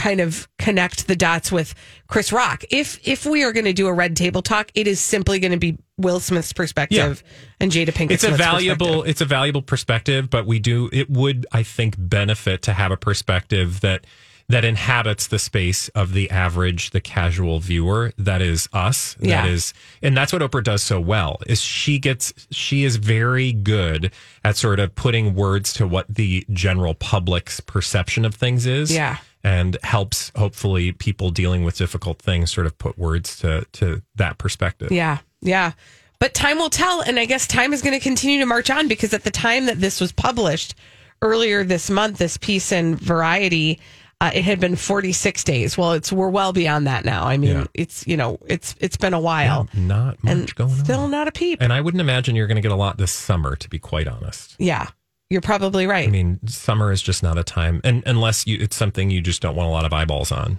kind 0.00 0.20
of 0.20 0.48
connect 0.58 1.06
the 1.06 1.16
dots 1.16 1.52
with 1.52 1.74
Chris 2.08 2.32
Rock. 2.32 2.64
If 2.70 2.98
if 3.06 3.26
we 3.26 3.44
are 3.44 3.52
going 3.52 3.66
to 3.66 3.72
do 3.72 3.86
a 3.86 3.92
red 3.92 4.16
table 4.16 4.40
talk, 4.42 4.70
it 4.74 4.86
is 4.86 4.98
simply 5.00 5.38
going 5.38 5.52
to 5.52 5.58
be 5.58 5.76
Will 5.98 6.20
Smith's 6.20 6.52
perspective 6.54 7.22
and 7.60 7.70
Jada 7.70 7.90
Pinkett. 7.92 8.12
it's 8.12 8.24
a 8.24 8.30
valuable 8.30 8.86
perspective. 8.86 9.10
it's 9.10 9.20
a 9.20 9.24
valuable 9.26 9.62
perspective 9.62 10.30
but 10.30 10.46
we 10.46 10.58
do 10.58 10.88
it 10.94 11.10
would 11.10 11.46
i 11.52 11.62
think 11.62 11.94
benefit 11.98 12.62
to 12.62 12.72
have 12.72 12.90
a 12.90 12.96
perspective 12.96 13.80
that 13.82 14.06
that 14.48 14.64
inhabits 14.64 15.26
the 15.28 15.38
space 15.38 15.88
of 15.90 16.12
the 16.14 16.30
average 16.30 16.90
the 16.90 17.00
casual 17.02 17.60
viewer 17.60 18.12
that 18.16 18.40
is 18.40 18.66
us 18.72 19.14
Yeah. 19.20 19.42
that 19.42 19.50
is 19.50 19.74
and 20.02 20.16
that's 20.16 20.32
what 20.32 20.40
oprah 20.40 20.64
does 20.64 20.82
so 20.82 20.98
well 20.98 21.38
is 21.46 21.60
she 21.60 21.98
gets 21.98 22.32
she 22.50 22.84
is 22.84 22.96
very 22.96 23.52
good 23.52 24.10
at 24.42 24.56
sort 24.56 24.80
of 24.80 24.94
putting 24.94 25.34
words 25.34 25.74
to 25.74 25.86
what 25.86 26.06
the 26.08 26.46
general 26.50 26.94
public's 26.94 27.60
perception 27.60 28.24
of 28.24 28.34
things 28.34 28.64
is 28.64 28.90
Yeah. 28.90 29.18
And 29.42 29.76
helps 29.82 30.30
hopefully 30.36 30.92
people 30.92 31.30
dealing 31.30 31.64
with 31.64 31.76
difficult 31.78 32.18
things 32.18 32.52
sort 32.52 32.66
of 32.66 32.76
put 32.78 32.98
words 32.98 33.36
to 33.38 33.64
to 33.72 34.02
that 34.16 34.38
perspective 34.38 34.90
Yeah, 34.92 35.18
yeah. 35.40 35.72
But 36.18 36.34
time 36.34 36.58
will 36.58 36.68
tell. 36.68 37.00
And 37.00 37.18
I 37.18 37.24
guess 37.24 37.46
time 37.46 37.72
is 37.72 37.80
going 37.80 37.98
to 37.98 38.02
continue 38.02 38.40
to 38.40 38.46
march 38.46 38.68
on 38.68 38.88
because 38.88 39.14
at 39.14 39.24
the 39.24 39.30
time 39.30 39.64
that 39.66 39.80
this 39.80 40.00
was 40.02 40.12
published 40.12 40.74
earlier 41.22 41.64
this 41.64 41.88
month, 41.88 42.18
this 42.18 42.36
piece 42.36 42.72
in 42.72 42.94
Variety, 42.96 43.80
uh, 44.20 44.30
it 44.34 44.44
had 44.44 44.60
been 44.60 44.76
46 44.76 45.44
days. 45.44 45.78
Well, 45.78 45.92
it's 45.92 46.12
we're 46.12 46.28
well 46.28 46.52
beyond 46.52 46.86
that 46.86 47.06
now. 47.06 47.24
I 47.26 47.38
mean, 47.38 47.50
Yeah. 47.60 47.64
it's, 47.72 48.06
you 48.06 48.18
know, 48.18 48.38
it's 48.46 48.74
it's 48.80 48.98
been 48.98 49.14
a 49.14 49.20
while. 49.20 49.66
not 49.72 50.22
much 50.22 50.30
and 50.32 50.54
going 50.56 50.70
on 50.72 50.84
still 50.84 51.08
not 51.08 51.26
a 51.26 51.32
peep. 51.32 51.62
And 51.62 51.72
I 51.72 51.80
wouldn't 51.80 52.02
imagine 52.02 52.36
you're 52.36 52.46
going 52.46 52.56
to 52.56 52.60
get 52.62 52.70
a 52.72 52.76
lot 52.76 52.98
this 52.98 53.12
summer, 53.12 53.56
to 53.56 53.68
be 53.70 53.78
quite 53.78 54.06
honest. 54.06 54.56
yeah, 54.58 54.88
you're 55.30 55.40
probably 55.40 55.86
right. 55.86 56.06
I 56.06 56.10
mean, 56.10 56.40
summer 56.46 56.92
is 56.92 57.00
just 57.00 57.22
not 57.22 57.38
a 57.38 57.44
time, 57.44 57.80
and 57.84 58.02
unless 58.04 58.46
you, 58.46 58.58
it's 58.60 58.76
something 58.76 59.10
you 59.10 59.20
just 59.20 59.40
don't 59.40 59.56
want 59.56 59.68
a 59.68 59.72
lot 59.72 59.84
of 59.84 59.92
eyeballs 59.92 60.32
on. 60.32 60.58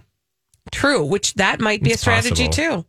True, 0.71 1.03
which 1.03 1.33
that 1.35 1.59
might 1.59 1.83
be 1.83 1.91
It's 1.91 2.01
a 2.01 2.03
strategy 2.03 2.45
possible. 2.47 2.83
too. 2.83 2.85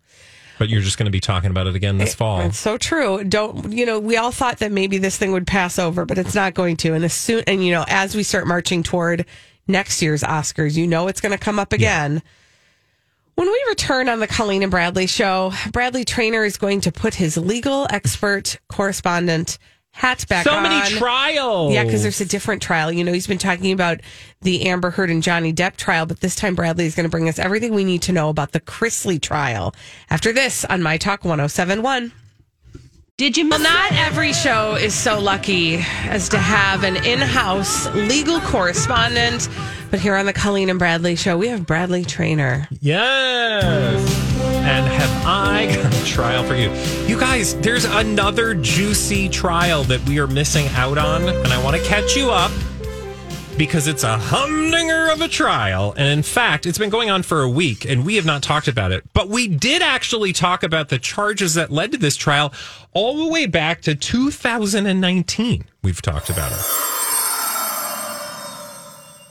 But 0.59 0.69
you're 0.69 0.83
just 0.83 0.97
going 0.97 1.07
to 1.07 1.11
be 1.11 1.19
talking 1.21 1.51
about 1.51 1.67
it 1.67 1.75
again 1.75 1.99
this 1.99 2.15
fall. 2.15 2.41
It's 2.43 2.59
so 2.59 2.79
true. 2.79 3.25
Don't 3.25 3.73
you 3.73 3.85
know? 3.85 3.99
We 3.99 4.17
all 4.17 4.31
thought 4.31 4.59
that 4.59 4.71
maybe 4.71 4.99
this 4.99 5.17
thing 5.19 5.33
would 5.33 5.47
pass 5.47 5.79
over, 5.79 6.05
but 6.05 6.19
it's 6.19 6.35
not 6.35 6.55
going 6.55 6.77
to. 6.79 6.95
And 6.95 7.05
as 7.05 7.13
soon 7.15 7.43
and 7.47 7.65
you 7.65 7.73
know, 7.73 7.85
as 7.89 8.15
we 8.15 8.23
start 8.23 8.47
marching 8.47 8.83
toward 8.85 9.27
next 9.67 10.03
year's 10.03 10.23
Oscars, 10.23 10.77
you 10.77 10.87
know 10.87 11.09
it's 11.09 11.21
going 11.21 11.33
to 11.33 11.39
come 11.39 11.59
up 11.59 11.73
again. 11.73 12.23
When 13.35 13.49
we 13.49 13.65
return 13.71 14.09
on 14.11 14.21
the 14.21 14.27
Colleen 14.27 14.63
and 14.63 14.71
Bradley 14.71 15.07
show, 15.07 15.53
Bradley 15.73 16.05
Trainer 16.05 16.45
is 16.45 16.59
going 16.59 16.83
to 16.83 16.93
put 16.93 17.15
his 17.15 17.37
legal 17.39 17.87
expert 17.91 18.59
correspondent 18.69 19.59
hat 19.93 20.25
back 20.29 20.45
so 20.45 20.53
on. 20.55 20.63
many 20.63 20.97
trials. 20.97 21.73
Yeah, 21.73 21.85
because 21.85 22.03
there's 22.03 22.21
a 22.21 22.25
different 22.27 22.63
trial. 22.63 22.91
You 22.91 23.05
know, 23.05 23.13
he's 23.13 23.27
been 23.27 23.39
talking 23.39 23.73
about 23.73 24.01
the 24.41 24.67
Amber 24.67 24.91
Heard 24.91 25.11
and 25.11 25.23
Johnny 25.23 25.53
Depp 25.53 25.77
trial, 25.77 26.07
but 26.07 26.21
this 26.21 26.35
time 26.35 26.55
Bradley 26.55 26.87
is 26.87 26.95
going 26.95 27.05
to 27.05 27.11
bring 27.11 27.29
us 27.29 27.39
everything 27.39 27.75
we 27.75 27.85
need 27.85 28.03
to 28.03 28.13
know 28.13 28.29
about 28.29 28.53
the 28.53 28.61
Chrisley 28.61 29.21
trial. 29.21 29.75
After 30.11 30.33
this 30.33 30.65
on 30.65 30.83
My 30.83 30.97
Talk 30.97 31.25
1071. 31.25 32.13
Did 33.19 33.37
you 33.37 33.49
Well, 33.49 33.61
not 33.61 33.93
every 33.93 34.33
show 34.33 34.75
is 34.75 34.95
so 34.95 35.21
lucky 35.21 35.77
as 36.05 36.29
to 36.31 36.39
have 36.39 36.83
an 36.83 36.97
in 37.05 37.21
house 37.21 37.87
legal 37.95 38.41
correspondent, 38.41 39.49
but 39.91 40.01
here 40.01 40.17
on 40.17 40.27
the 40.27 40.33
Colleen 40.33 40.71
and 40.71 40.79
Bradley 40.79 41.15
show, 41.15 41.37
we 41.37 41.49
have 41.49 41.67
Bradley 41.67 42.05
Trainer. 42.05 42.67
Yes. 42.81 44.32
And 44.65 44.87
have 44.87 45.27
I 45.27 45.67
got 45.83 45.95
a 45.95 46.05
trial 46.05 46.45
for 46.45 46.55
you? 46.55 46.71
You 47.07 47.19
guys, 47.19 47.57
there's 47.57 47.85
another 47.85 48.55
juicy 48.55 49.29
trial 49.29 49.83
that 49.85 50.01
we 50.09 50.19
are 50.21 50.27
missing 50.27 50.69
out 50.69 50.99
on, 50.99 51.29
and 51.29 51.49
I 51.49 51.63
want 51.63 51.77
to 51.77 51.83
catch 51.83 52.17
you 52.17 52.31
up 52.31 52.53
because 53.59 53.87
it's 53.87 54.03
a 54.03 54.17
humdinger 54.19 55.11
of 55.11 55.21
a 55.21 55.29
trial. 55.29 55.95
And 55.97 56.09
in 56.09 56.23
fact, 56.23 56.67
it's 56.67 56.79
been 56.79 56.91
going 56.91 57.11
on 57.11 57.23
for 57.23 57.43
a 57.43 57.49
week, 57.49 57.85
and 57.85 58.07
we 58.07 58.17
have 58.17 58.25
not 58.25 58.43
talked 58.43 58.69
about 58.69 58.93
it. 58.93 59.05
But 59.13 59.29
we 59.29 59.49
did 59.49 59.83
actually 59.83 60.33
talk 60.33 60.63
about 60.63 60.89
the 60.89 60.99
charges 60.99 61.55
that 61.55 61.71
led 61.71 61.93
to 61.93 61.99
this 61.99 62.17
trial 62.17 62.53
all 62.93 63.25
the 63.25 63.33
way 63.33 63.47
back 63.47 63.83
to 63.83 63.95
2019. 63.95 65.65
We've 65.83 66.03
talked 66.03 66.31
about 66.31 66.53
it. 66.53 66.59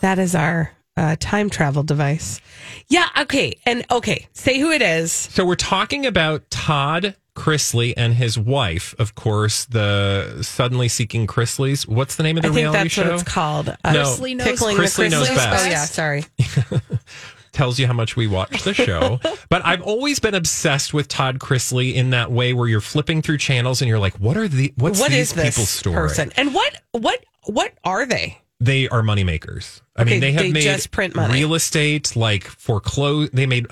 That 0.01 0.17
is 0.17 0.35
our 0.35 0.71
uh, 0.97 1.15
time 1.19 1.49
travel 1.49 1.83
device. 1.83 2.39
Yeah, 2.87 3.07
okay. 3.19 3.53
And 3.65 3.85
okay, 3.91 4.27
say 4.33 4.59
who 4.59 4.71
it 4.71 4.81
is. 4.81 5.11
So 5.11 5.45
we're 5.45 5.55
talking 5.55 6.05
about 6.05 6.49
Todd 6.49 7.15
Chrisley 7.35 7.93
and 7.95 8.13
his 8.13 8.37
wife, 8.37 8.93
of 8.99 9.15
course, 9.15 9.63
the 9.65 10.39
suddenly 10.43 10.89
seeking 10.89 11.27
Chrisleys. 11.27 11.87
What's 11.87 12.17
the 12.17 12.23
name 12.23 12.35
of 12.37 12.43
the 12.43 12.49
I 12.49 12.51
think 12.51 12.57
reality 12.65 12.79
that's 12.83 12.93
show? 12.93 13.03
what 13.05 13.13
it's 13.13 13.23
called. 13.23 13.69
Uh, 13.69 13.93
No. 13.93 14.03
Chrisley 14.03 14.35
knows- 14.35 14.47
Tickling 14.47 14.77
Chrisley 14.77 15.09
knows 15.09 15.29
Chrisleys. 15.29 15.35
best. 15.35 15.65
Oh, 15.65 15.69
yeah, 15.69 15.85
sorry. 15.85 16.25
Tells 17.53 17.77
you 17.79 17.85
how 17.87 17.91
much 17.93 18.15
we 18.15 18.27
watch 18.27 18.63
the 18.63 18.73
show. 18.73 19.19
but 19.49 19.65
I've 19.65 19.81
always 19.81 20.19
been 20.19 20.35
obsessed 20.35 20.93
with 20.93 21.09
Todd 21.09 21.39
Chrisley 21.39 21.93
in 21.95 22.11
that 22.11 22.31
way 22.31 22.53
where 22.53 22.65
you're 22.67 22.79
flipping 22.79 23.21
through 23.21 23.39
channels 23.39 23.81
and 23.81 23.89
you're 23.89 23.99
like, 23.99 24.13
what 24.21 24.37
are 24.37 24.47
the 24.47 24.73
what's 24.77 25.01
What 25.01 25.11
these 25.11 25.31
is 25.31 25.33
this 25.33 25.55
people's 25.55 25.69
story? 25.69 25.95
person? 25.95 26.31
And 26.37 26.53
what 26.53 26.81
what 26.91 27.23
what 27.47 27.73
are 27.83 28.05
they? 28.05 28.37
They 28.61 28.87
are 28.87 29.01
moneymakers. 29.01 29.81
I 29.97 30.03
Okay, 30.03 30.11
mean, 30.11 30.19
they 30.21 30.31
have 30.33 30.43
they 30.43 30.51
made 30.51 30.61
just 30.63 30.91
print 30.91 31.15
money. 31.15 31.33
real 31.33 31.55
estate, 31.55 32.15
like 32.15 32.43
foreclose. 32.45 33.29
They 33.31 33.45
made. 33.47 33.65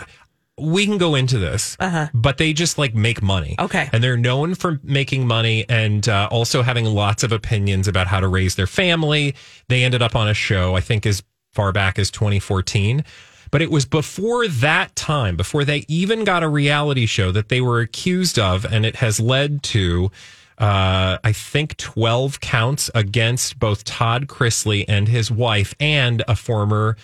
We 0.57 0.85
can 0.85 0.97
go 0.97 1.15
into 1.15 1.37
this, 1.39 1.77
but 2.13 2.37
they 2.37 2.51
just 2.51 2.77
like 2.77 2.93
make 2.93 3.21
money. 3.21 3.55
Uh-huh. 3.57 3.65
Okay. 3.65 3.89
and 3.93 4.03
they're 4.03 4.17
known 4.17 4.55
for 4.55 4.79
making 4.83 5.25
money 5.25 5.63
and 5.69 6.09
uh, 6.09 6.27
also 6.31 6.63
having 6.63 6.85
lots 6.85 7.23
of 7.23 7.31
opinions 7.31 7.87
about 7.87 8.07
how 8.07 8.19
to 8.19 8.27
raise 8.27 8.55
their 8.55 8.67
family. 8.67 9.35
They 9.69 9.83
ended 9.85 10.01
up 10.01 10.15
on 10.17 10.27
a 10.27 10.33
show, 10.33 10.75
I 10.75 10.81
think, 10.81 11.05
as 11.05 11.23
far 11.53 11.71
back 11.71 11.97
as 11.97 12.11
2014. 12.11 13.05
But 13.51 13.61
it 13.61 13.71
was 13.71 13.85
before 13.85 14.47
that 14.47 14.95
time, 14.95 15.35
before 15.37 15.63
they 15.63 15.85
even 15.87 16.23
got 16.23 16.43
a 16.43 16.49
reality 16.49 17.05
show 17.05 17.31
that 17.31 17.47
they 17.49 17.61
were 17.61 17.79
accused 17.79 18.37
of, 18.37 18.65
and 18.65 18.85
it 18.85 18.97
has 18.97 19.19
led 19.19 19.63
to 19.63 20.11
uh, 20.59 21.17
I 21.23 21.31
think 21.31 21.77
12 21.77 22.41
counts 22.41 22.91
against 22.93 23.59
both 23.59 23.85
Todd 23.85 24.27
Chrisley 24.27 24.85
and 24.87 25.07
his 25.07 25.31
wife 25.31 25.73
and 25.79 26.21
a 26.27 26.35
former 26.35 26.97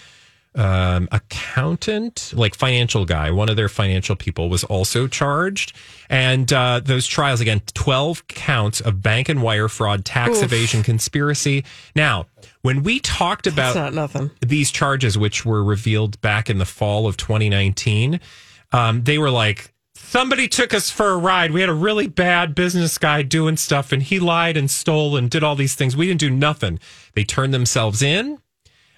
um, 0.55 1.07
accountant, 1.11 2.33
like 2.35 2.55
financial 2.55 3.05
guy. 3.05 3.31
One 3.31 3.49
of 3.49 3.55
their 3.55 3.69
financial 3.69 4.15
people 4.15 4.49
was 4.49 4.63
also 4.63 5.07
charged. 5.07 5.73
And 6.09 6.51
uh, 6.51 6.81
those 6.83 7.07
trials, 7.07 7.41
again, 7.41 7.61
12 7.73 8.27
counts 8.27 8.81
of 8.81 9.01
bank 9.01 9.29
and 9.29 9.41
wire 9.41 9.67
fraud, 9.67 10.05
tax 10.05 10.41
evasion, 10.41 10.83
conspiracy. 10.83 11.65
Now, 11.95 12.27
when 12.61 12.83
we 12.83 12.99
talked 12.99 13.47
about 13.47 13.73
these 14.41 14.71
charges, 14.71 15.17
which 15.17 15.45
were 15.45 15.63
revealed 15.63 16.19
back 16.21 16.49
in 16.49 16.57
the 16.57 16.65
fall 16.65 17.07
of 17.07 17.17
2019, 17.17 18.19
um, 18.71 19.03
they 19.03 19.17
were 19.17 19.29
like, 19.29 19.71
somebody 20.05 20.47
took 20.47 20.73
us 20.73 20.89
for 20.89 21.11
a 21.11 21.17
ride. 21.17 21.51
We 21.51 21.61
had 21.61 21.69
a 21.69 21.73
really 21.73 22.07
bad 22.07 22.55
business 22.55 22.97
guy 22.97 23.21
doing 23.21 23.57
stuff, 23.57 23.91
and 23.91 24.01
he 24.01 24.19
lied 24.19 24.57
and 24.57 24.69
stole 24.69 25.15
and 25.17 25.29
did 25.29 25.43
all 25.43 25.55
these 25.55 25.75
things. 25.75 25.95
We 25.97 26.07
didn't 26.07 26.19
do 26.19 26.29
nothing. 26.29 26.79
They 27.13 27.23
turned 27.23 27.53
themselves 27.53 28.01
in. 28.01 28.39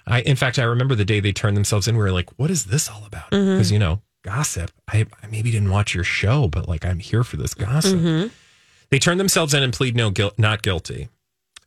I, 0.05 0.21
in 0.21 0.35
fact, 0.37 0.57
I 0.57 0.63
remember 0.63 0.95
the 0.95 1.03
day 1.05 1.19
they 1.19 1.33
turned 1.33 1.57
themselves 1.57 1.87
in. 1.87 1.95
We 1.97 2.03
were 2.03 2.11
like, 2.11 2.29
"What 2.39 2.49
is 2.49 2.65
this 2.65 2.89
all 2.89 3.03
about?" 3.05 3.29
Because 3.31 3.71
you 3.71 3.79
know, 3.79 4.01
gossip. 4.23 4.71
I, 4.87 5.05
I 5.21 5.27
maybe 5.27 5.51
didn't 5.51 5.69
watch 5.69 5.93
your 5.93 6.03
show, 6.05 6.47
but 6.47 6.67
like, 6.67 6.85
I'm 6.85 6.99
here 6.99 7.23
for 7.23 7.37
this 7.37 7.53
gossip. 7.53 7.99
They 8.89 8.99
turned 8.99 9.19
themselves 9.19 9.53
in 9.53 9.63
and 9.63 9.73
plead 9.73 9.95
no 9.95 10.09
guilt, 10.11 10.35
not 10.37 10.61
guilty. 10.61 11.09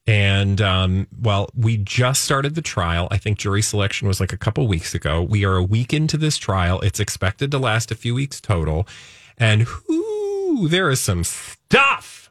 And 0.07 0.61
um, 0.63 1.07
well, 1.21 1.51
we 1.55 1.77
just 1.77 2.25
started 2.25 2.55
the 2.55 2.63
trial. 2.63 3.07
I 3.11 3.19
think 3.19 3.39
jury 3.39 3.61
selection 3.63 4.09
was 4.09 4.19
like 4.21 4.33
a 4.33 4.39
couple 4.39 4.67
weeks 4.67 4.95
ago. 4.95 5.23
We 5.23 5.45
are 5.45 5.57
a 5.57 5.63
week 5.63 5.93
into 5.93 6.17
this 6.17 6.39
trial. 6.39 6.81
It's 6.81 6.99
expected 6.99 7.51
to 7.51 7.59
last 7.59 7.91
a 7.91 7.95
few 7.95 8.15
weeks 8.15 8.41
total. 8.41 8.89
And 9.41 9.67
whoo, 9.89 10.69
there 10.69 10.91
is 10.91 11.01
some 11.01 11.25
stuff. 11.25 12.31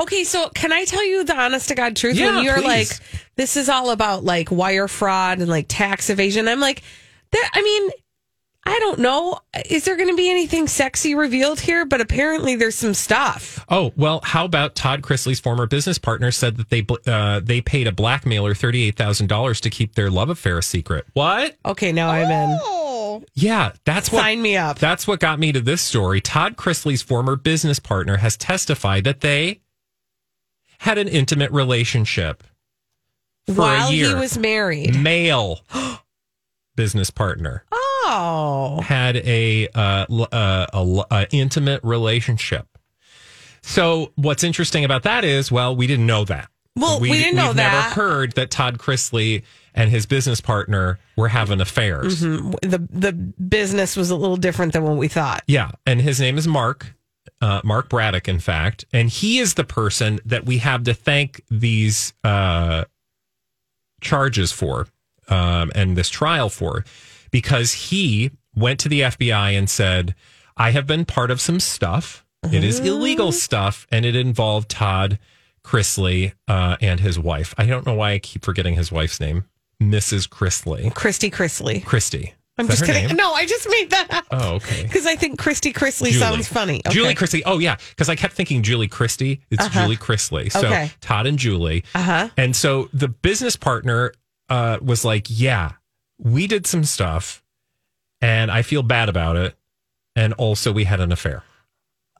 Okay, 0.00 0.24
so 0.24 0.48
can 0.50 0.72
I 0.72 0.84
tell 0.84 1.04
you 1.04 1.24
the 1.24 1.36
honest 1.36 1.68
to 1.68 1.74
God 1.74 1.96
truth? 1.96 2.16
Yeah, 2.16 2.36
when 2.36 2.44
you're 2.44 2.60
please. 2.60 3.00
like, 3.00 3.20
this 3.36 3.56
is 3.56 3.68
all 3.68 3.90
about 3.90 4.24
like 4.24 4.50
wire 4.50 4.88
fraud 4.88 5.38
and 5.38 5.48
like 5.48 5.66
tax 5.68 6.10
evasion, 6.10 6.46
I'm 6.46 6.60
like, 6.60 6.82
there. 7.32 7.42
I 7.52 7.62
mean, 7.62 7.90
I 8.68 8.78
don't 8.80 8.98
know. 8.98 9.40
Is 9.70 9.86
there 9.86 9.96
going 9.96 10.10
to 10.10 10.16
be 10.16 10.30
anything 10.30 10.68
sexy 10.68 11.14
revealed 11.14 11.58
here? 11.58 11.86
But 11.86 12.00
apparently, 12.00 12.54
there's 12.54 12.74
some 12.74 12.92
stuff. 12.92 13.64
Oh 13.70 13.92
well, 13.96 14.20
how 14.22 14.44
about 14.44 14.74
Todd 14.74 15.02
Chrisley's 15.02 15.40
former 15.40 15.66
business 15.66 15.98
partner 15.98 16.30
said 16.30 16.58
that 16.58 16.68
they 16.68 16.86
uh, 17.10 17.40
they 17.40 17.60
paid 17.60 17.86
a 17.86 17.92
blackmailer 17.92 18.54
thirty 18.54 18.84
eight 18.84 18.96
thousand 18.96 19.28
dollars 19.28 19.60
to 19.62 19.70
keep 19.70 19.94
their 19.94 20.10
love 20.10 20.28
affair 20.28 20.58
a 20.58 20.62
secret. 20.62 21.06
What? 21.14 21.56
Okay, 21.64 21.92
now 21.92 22.10
I'm 22.10 22.30
in. 22.30 22.58
Yeah, 23.40 23.72
that's 23.84 24.10
what 24.10 24.20
Sign 24.20 24.42
me 24.42 24.56
up. 24.56 24.78
That's 24.80 25.06
what 25.06 25.20
got 25.20 25.38
me 25.38 25.52
to 25.52 25.60
this 25.60 25.80
story. 25.80 26.20
Todd 26.20 26.56
Chrisley's 26.56 27.02
former 27.02 27.36
business 27.36 27.78
partner 27.78 28.16
has 28.16 28.36
testified 28.36 29.04
that 29.04 29.20
they 29.20 29.60
had 30.78 30.98
an 30.98 31.06
intimate 31.06 31.52
relationship 31.52 32.42
for 33.46 33.54
While 33.54 33.88
a 33.88 33.92
year. 33.92 34.08
he 34.08 34.14
was 34.14 34.36
married. 34.36 34.98
male 35.00 35.60
business 36.76 37.10
partner 37.10 37.64
Oh, 38.10 38.80
had 38.84 39.16
a 39.18 39.68
uh, 39.74 40.06
uh, 40.32 40.66
a 40.72 41.04
uh, 41.12 41.24
intimate 41.30 41.82
relationship. 41.84 42.66
So 43.60 44.12
what's 44.16 44.42
interesting 44.42 44.84
about 44.84 45.02
that 45.02 45.24
is, 45.24 45.52
well, 45.52 45.76
we 45.76 45.86
didn't 45.86 46.06
know 46.06 46.24
that. 46.24 46.48
Well, 46.78 47.00
we 47.00 47.12
didn't 47.12 47.36
know 47.36 47.52
that. 47.52 47.72
never 47.72 47.94
heard 47.94 48.32
that 48.32 48.50
Todd 48.50 48.78
Chrisley 48.78 49.42
and 49.74 49.90
his 49.90 50.06
business 50.06 50.40
partner 50.40 50.98
were 51.16 51.28
having 51.28 51.60
affairs. 51.60 52.20
the 52.20 52.88
the 52.90 53.12
business 53.12 53.96
was 53.96 54.10
a 54.10 54.16
little 54.16 54.36
different 54.36 54.72
than 54.72 54.82
what 54.82 54.96
we 54.96 55.08
thought. 55.08 55.42
Yeah, 55.46 55.70
and 55.86 56.00
his 56.00 56.20
name 56.20 56.36
is 56.38 56.48
Mark, 56.48 56.94
uh, 57.40 57.60
Mark 57.64 57.88
Braddock, 57.88 58.28
in 58.28 58.40
fact, 58.40 58.84
and 58.92 59.08
he 59.08 59.38
is 59.38 59.54
the 59.54 59.64
person 59.64 60.18
that 60.24 60.46
we 60.46 60.58
have 60.58 60.84
to 60.84 60.94
thank 60.94 61.42
these 61.50 62.12
uh, 62.24 62.84
charges 64.00 64.52
for 64.52 64.88
um, 65.28 65.70
and 65.74 65.96
this 65.96 66.08
trial 66.08 66.48
for, 66.48 66.84
because 67.30 67.72
he 67.72 68.30
went 68.54 68.80
to 68.80 68.88
the 68.88 69.02
FBI 69.02 69.56
and 69.56 69.68
said, 69.70 70.14
"I 70.56 70.70
have 70.72 70.86
been 70.86 71.04
part 71.04 71.30
of 71.30 71.40
some 71.40 71.60
stuff. 71.60 72.24
It 72.50 72.64
is 72.64 72.80
illegal 72.80 73.32
stuff, 73.32 73.86
and 73.90 74.04
it 74.06 74.14
involved 74.16 74.68
Todd 74.70 75.18
Chrisley 75.68 76.32
uh, 76.48 76.76
and 76.80 76.98
his 77.00 77.18
wife. 77.18 77.54
I 77.58 77.66
don't 77.66 77.84
know 77.84 77.92
why 77.94 78.12
I 78.12 78.18
keep 78.18 78.42
forgetting 78.42 78.74
his 78.74 78.90
wife's 78.90 79.20
name, 79.20 79.44
Mrs. 79.82 80.26
Chrisley, 80.26 80.94
Christy 80.94 81.30
Chrisley. 81.30 81.84
Christy. 81.84 82.32
I'm 82.56 82.66
just 82.66 82.84
kidding. 82.84 83.06
name? 83.06 83.16
No, 83.16 83.32
I 83.34 83.46
just 83.46 83.68
made 83.70 83.90
that 83.90 84.08
up. 84.10 84.24
Oh, 84.32 84.54
okay. 84.54 84.82
Because 84.88 85.06
I 85.06 85.14
think 85.14 85.38
Christy 85.38 85.72
Chrisley 85.72 86.08
Julie. 86.10 86.12
sounds 86.14 86.48
funny. 86.48 86.80
Okay. 86.86 86.94
Julie 86.94 87.14
Chrisley. 87.14 87.42
Oh 87.44 87.58
yeah, 87.58 87.76
because 87.90 88.08
I 88.08 88.16
kept 88.16 88.32
thinking 88.34 88.62
Julie 88.62 88.88
Christie. 88.88 89.42
It's 89.50 89.68
Julie 89.68 89.96
Chrisley. 89.98 90.50
So 90.50 90.66
Okay. 90.66 90.90
Todd 91.00 91.26
and 91.26 91.38
Julie. 91.38 91.84
Uh-huh. 91.94 92.30
And 92.36 92.56
so 92.56 92.88
the 92.92 93.08
business 93.08 93.54
partner 93.56 94.12
uh, 94.48 94.78
was 94.82 95.04
like, 95.04 95.26
"Yeah, 95.28 95.72
we 96.18 96.46
did 96.48 96.66
some 96.66 96.82
stuff, 96.82 97.44
and 98.22 98.50
I 98.50 98.62
feel 98.62 98.82
bad 98.82 99.08
about 99.08 99.36
it, 99.36 99.54
and 100.16 100.32
also 100.32 100.72
we 100.72 100.84
had 100.84 100.98
an 101.00 101.12
affair." 101.12 101.44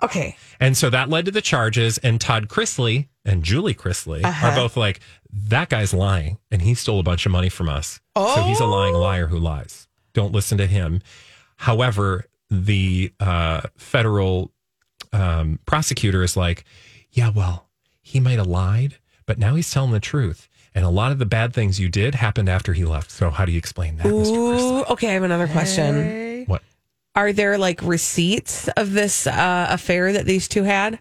Okay. 0.00 0.36
And 0.60 0.76
so 0.76 0.88
that 0.90 1.08
led 1.08 1.24
to 1.24 1.32
the 1.32 1.40
charges. 1.42 1.98
And 1.98 2.20
Todd 2.20 2.46
Chrisley 2.48 3.08
and 3.28 3.44
Julie 3.44 3.74
Chrisley 3.74 4.24
Uh-huh. 4.24 4.46
are 4.48 4.54
both 4.56 4.76
like, 4.76 5.00
"That 5.32 5.68
guy's 5.68 5.92
lying, 5.94 6.38
and 6.50 6.62
he 6.62 6.74
stole 6.74 6.98
a 6.98 7.02
bunch 7.04 7.26
of 7.26 7.32
money 7.32 7.48
from 7.48 7.68
us. 7.68 8.00
Oh. 8.16 8.34
So 8.34 8.42
he's 8.42 8.60
a 8.60 8.66
lying 8.66 8.94
Oh. 8.94 9.00
liar 9.00 9.26
who 9.28 9.38
lies. 9.38 9.86
Don't 10.14 10.32
listen 10.32 10.58
to 10.58 10.66
him." 10.66 11.02
However, 11.56 12.26
the 12.50 13.12
uh, 13.20 13.62
federal 13.76 14.52
um, 15.12 15.58
prosecutor 15.66 16.22
is 16.22 16.36
like, 16.36 16.64
yeah, 17.10 17.30
well, 17.30 17.68
he 18.02 18.20
might 18.20 18.38
have 18.38 18.46
lied, 18.46 18.96
but 19.26 19.38
now 19.38 19.54
he's 19.54 19.70
telling 19.70 19.90
the 19.92 20.00
truth. 20.00 20.48
And 20.74 20.84
a 20.84 20.90
lot 20.90 21.12
of 21.12 21.18
the 21.18 21.26
bad 21.26 21.54
things 21.54 21.80
you 21.80 21.88
did 21.88 22.14
happened 22.16 22.48
after 22.48 22.72
he 22.74 22.84
left. 22.84 23.10
So 23.10 23.30
how 23.30 23.44
do 23.44 23.52
you 23.52 23.58
explain 23.58 23.96
that, 23.96 24.06
Mr. 24.06 24.12
Ooh, 24.12 24.82
Chrisley? 24.84 24.90
okay. 24.90 25.08
I 25.10 25.12
have 25.14 25.22
another 25.22 25.48
question. 25.48 26.44
What? 26.46 26.62
Are 27.16 27.32
there 27.32 27.58
like 27.58 27.80
receipts 27.82 28.68
of 28.76 28.92
this 28.92 29.26
uh, 29.26 29.66
affair 29.70 30.12
that 30.12 30.26
these 30.26 30.46
two 30.46 30.62
had? 30.64 30.98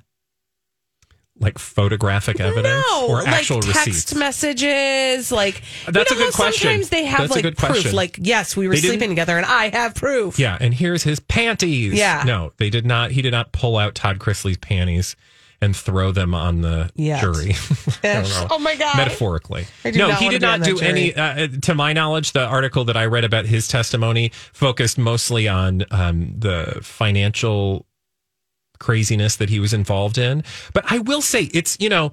Like 1.39 1.59
photographic 1.59 2.39
evidence 2.39 2.83
no, 2.89 3.07
or 3.09 3.21
actual 3.27 3.57
like 3.57 3.65
text 3.73 3.87
receipts? 3.87 4.15
messages. 4.15 5.31
Like 5.31 5.61
That's 5.87 6.09
you 6.11 6.17
a 6.17 6.19
good 6.19 6.33
question. 6.33 6.67
Sometimes 6.67 6.89
they 6.89 7.05
have 7.05 7.29
That's 7.29 7.35
like 7.43 7.43
proof. 7.55 7.57
question. 7.57 7.95
Like 7.95 8.17
yes, 8.21 8.57
we 8.57 8.67
were 8.67 8.73
They 8.75 8.81
sleeping 8.81 9.09
together, 9.09 9.37
and 9.37 9.45
I 9.45 9.69
have 9.69 9.93
proof. 9.95 10.39
yeah, 10.39 10.57
and 10.59 10.73
here's 10.73 11.03
his 11.03 11.19
panties. 11.19 11.93
Yeah. 11.93 12.23
No, 12.25 12.53
they 12.57 12.69
did 12.69 12.85
not. 12.85 13.11
He 13.11 13.21
did 13.21 13.31
not 13.31 13.51
pull 13.51 13.77
out 13.77 13.93
Todd 13.95 14.19
Chrisley's 14.19 14.57
panties 14.57 15.15
and 15.59 15.75
throw 15.75 16.11
them 16.11 16.35
on 16.35 16.61
the 16.61 16.91
Yet. 16.95 17.19
jury. 17.21 17.55
Know. 18.03 18.47
Oh 18.51 18.59
my 18.59 18.75
God. 18.75 18.95
Metaphorically. 18.95 19.65
I 19.83 19.89
do 19.91 19.97
No, 19.97 20.11
he 20.11 20.29
did 20.29 20.41
not 20.41 20.61
do 20.61 20.79
any. 20.79 21.15
Uh, 21.15 21.47
to 21.63 21.73
my 21.73 21.93
knowledge, 21.93 22.31
the 22.33 22.45
article 22.45 22.85
that 22.85 22.95
I 22.95 23.05
read 23.05 23.23
about 23.23 23.45
his 23.45 23.67
testimony 23.67 24.31
focused 24.53 24.99
mostly 24.99 25.47
on 25.47 25.83
um, 25.89 26.35
the 26.37 26.77
financial 26.83 27.86
craziness 28.79 29.35
that 29.37 29.49
he 29.49 29.59
was 29.59 29.73
involved 29.73 30.17
in. 30.17 30.43
But 30.73 30.85
I 30.89 30.99
will 30.99 31.21
say, 31.21 31.43
it's 31.53 31.77
you 31.79 31.89
know. 31.89 32.11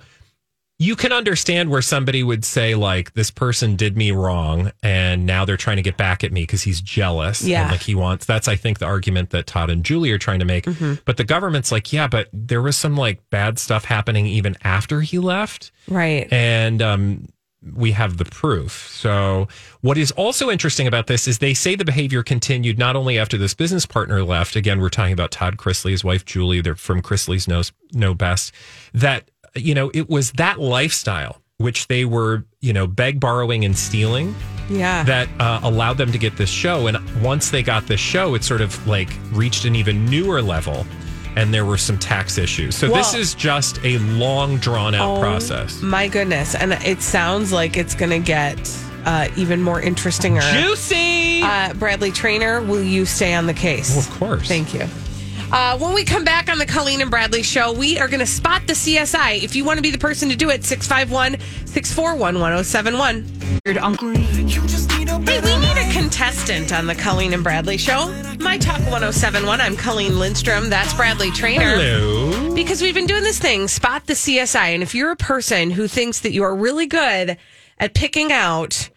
You 0.76 0.97
can 0.97 1.12
understand 1.12 1.71
where 1.71 1.80
somebody 1.80 2.25
would 2.25 2.44
say, 2.44 2.75
like, 2.75 3.12
this 3.14 3.30
person 3.30 3.76
did 3.76 3.97
me 3.97 4.11
wrong, 4.11 4.73
and 4.83 5.25
now 5.25 5.44
they're 5.44 5.56
trying 5.56 5.76
to 5.76 5.85
get 5.85 5.97
back 5.97 6.25
at 6.25 6.33
me 6.33 6.42
because 6.42 6.62
he's 6.62 6.80
jealous. 6.80 7.42
Yeah. 7.42 7.62
And, 7.62 7.71
like, 7.71 7.83
he 7.83 7.94
wants, 7.94 8.26
that's, 8.26 8.49
I 8.49 8.56
think, 8.56 8.80
the 8.80 8.85
argument 8.85 9.30
that 9.30 9.47
Todd 9.47 9.71
and 9.71 9.85
Julie 9.85 10.11
are 10.11 10.18
trying 10.18 10.40
to 10.40 10.44
make. 10.44 10.64
Mm-hmm. 10.64 10.94
But 11.04 11.16
the 11.16 11.23
government's 11.23 11.71
like, 11.71 11.92
yeah, 11.92 12.09
but 12.09 12.28
there 12.33 12.61
was 12.61 12.76
some, 12.76 12.97
like, 12.97 13.21
bad 13.30 13.61
stuff 13.61 13.85
happening 13.85 14.26
even 14.26 14.56
after 14.64 15.00
he 15.00 15.21
left 15.21 15.71
Right. 15.87 16.26
and 16.33 16.83
um, 16.83 17.28
we 17.75 17.92
have 17.92 18.16
the 18.18 18.25
proof. 18.25 18.88
So, 18.90 19.49
what 19.80 19.97
is 19.99 20.11
also 20.12 20.50
interesting 20.50 20.87
about 20.87 21.06
this 21.06 21.26
is 21.28 21.38
they 21.38 21.54
say 21.54 21.75
the 21.75 21.85
behavior 21.85 22.23
continued 22.23 22.78
not 22.78 22.97
only 22.97 23.18
after 23.18 23.38
this 23.38 23.54
business 23.54 23.87
partner 23.87 24.23
left. 24.23 24.56
Again, 24.56 24.80
we're 24.80 24.88
talking 24.88 25.12
about 25.12 25.30
Todd 25.30 25.56
Chrisley, 25.56 25.90
his 25.92 26.04
wife 26.04 26.25
Julie. 26.25 26.61
They're 26.61 26.75
from 26.75 27.02
Chrisley's 27.02 27.49
knows 27.49 27.73
know 27.92 28.14
best. 28.14 28.52
That 28.92 29.30
you 29.54 29.75
know, 29.75 29.90
it 29.94 30.09
was 30.11 30.33
that 30.33 30.61
lifestyle 30.61 31.40
which 31.59 31.87
they 31.87 32.04
were, 32.04 32.44
you 32.61 32.73
know, 32.73 32.85
beg, 32.87 33.21
borrowing, 33.21 33.64
and 33.64 33.78
stealing 33.78 34.35
Yeah. 34.68 35.04
that 35.04 35.28
uh, 35.39 35.60
allowed 35.62 35.99
them 35.99 36.10
to 36.10 36.19
get 36.19 36.36
this 36.36 36.50
show. 36.50 36.89
And 36.89 36.99
once 37.23 37.50
they 37.50 37.62
got 37.62 37.86
this 37.86 38.00
show, 38.00 38.34
it 38.34 38.43
sort 38.43 38.60
of 38.60 38.84
like 38.89 39.08
reached 39.30 39.65
an 39.65 39.76
even 39.76 40.04
newer 40.06 40.43
level. 40.43 40.84
And 41.36 41.52
there 41.52 41.64
were 41.64 41.78
some 41.78 41.99
tax 41.99 42.38
issues. 42.38 42.76
So 42.76 42.88
this 42.88 43.14
is 43.14 43.34
just 43.34 43.78
a 43.84 43.99
long, 43.99 44.58
drawn 44.58 44.94
out 44.94 45.16
Oh, 45.16 45.20
process. 45.20 45.82
My 45.82 46.06
goodness. 46.08 46.54
And 46.54 46.73
it 46.75 47.02
sounds 47.02 47.52
like 47.52 47.76
it's 47.76 47.94
going 47.94 48.10
to 48.10 48.20
get 48.20 48.56
uh, 49.04 49.28
even 49.36 49.60
more 49.60 49.80
interesting. 49.80 50.38
Juicy. 50.52 51.42
Uh, 51.42 51.75
Bradley 51.75 52.10
Trainer, 52.12 52.62
will 52.62 52.82
you 52.82 53.04
stay 53.04 53.34
on 53.34 53.47
the 53.47 53.54
case? 53.54 53.90
Well, 53.90 53.99
of 54.00 54.10
course. 54.10 54.49
Thank 54.49 54.73
you. 54.75 54.86
Uh, 55.54 55.78
when 55.78 55.95
we 55.95 56.04
come 56.04 56.25
back 56.25 56.50
on 56.50 56.58
the 56.58 56.67
Colleen 56.67 57.00
and 57.00 57.12
Bradley 57.12 57.45
show, 57.45 57.73
we 57.73 57.97
are 58.00 58.08
going 58.08 58.19
to 58.19 58.26
spot 58.26 58.67
the 58.67 58.73
CSI. 58.73 59.40
If 59.40 59.54
you 59.54 59.64
want 59.64 59.78
to 59.78 59.82
be 59.82 59.93
the 59.93 59.99
person 59.99 60.28
to 60.30 60.34
do 60.34 60.50
it, 60.50 60.64
651 60.64 61.38
641 61.64 62.40
1071. 62.40 63.78
Uncle. 63.80 64.12
Hey, 64.14 65.40
we 65.40 65.56
need 65.60 65.76
a 65.78 65.93
contestant 65.93 66.73
on 66.73 66.88
the 66.88 66.95
Colleen 66.97 67.32
and 67.32 67.45
Bradley 67.45 67.76
show. 67.76 68.08
My 68.40 68.58
Talk 68.58 68.80
1071. 68.80 69.60
I'm 69.60 69.76
Colleen 69.76 70.19
Lindstrom. 70.19 70.71
That's 70.71 70.93
Bradley 70.95 71.30
Trainer. 71.30 71.76
Hello. 71.76 72.52
Because 72.52 72.82
we've 72.82 72.93
been 72.93 73.06
doing 73.06 73.23
this 73.23 73.38
thing, 73.38 73.69
spot 73.69 74.08
the 74.08 74.14
CSI. 74.14 74.75
And 74.75 74.82
if 74.82 74.93
you're 74.93 75.12
a 75.12 75.17
person 75.17 75.71
who 75.71 75.86
thinks 75.86 76.19
that 76.23 76.32
you 76.32 76.43
are 76.43 76.56
really 76.56 76.86
good 76.86 77.36
at 77.78 77.95
picking 77.95 78.32
out 78.32 78.90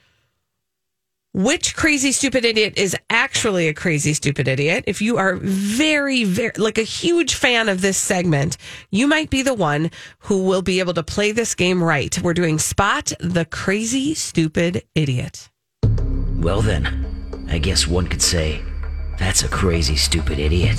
which 1.37 1.75
crazy 1.75 2.11
stupid 2.11 2.43
idiot 2.43 2.73
is 2.77 2.97
actually 3.11 3.67
a 3.67 3.73
crazy 3.73 4.11
stupid 4.15 4.47
idiot, 4.47 4.83
if 4.87 5.03
you 5.03 5.17
are 5.17 5.35
very, 5.35 6.23
very, 6.23 6.51
like 6.57 6.79
a 6.79 6.83
huge 6.83 7.35
fan 7.35 7.69
of 7.69 7.81
this 7.81 7.95
segment, 7.95 8.57
you 8.89 9.05
might 9.05 9.29
be 9.29 9.43
the 9.43 9.53
one 9.53 9.91
who 10.21 10.43
will 10.43 10.63
be 10.63 10.79
able 10.79 10.95
to 10.95 11.03
play 11.03 11.31
this 11.31 11.53
game 11.53 11.83
right. 11.83 12.19
We're 12.23 12.33
doing 12.33 12.57
spot 12.57 13.13
the 13.19 13.45
crazy 13.45 14.15
stupid 14.15 14.83
idiot. 14.95 15.51
Well, 16.39 16.63
then, 16.63 17.45
I 17.47 17.59
guess 17.59 17.85
one 17.85 18.07
could 18.07 18.23
say 18.23 18.63
that's 19.19 19.43
a 19.43 19.47
crazy, 19.47 19.95
stupid 19.95 20.39
idiot. 20.39 20.77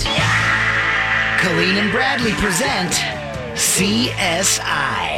Colleen 1.38 1.76
and 1.76 1.92
Bradley 1.92 2.32
present 2.32 2.94
CSI. 3.54 5.17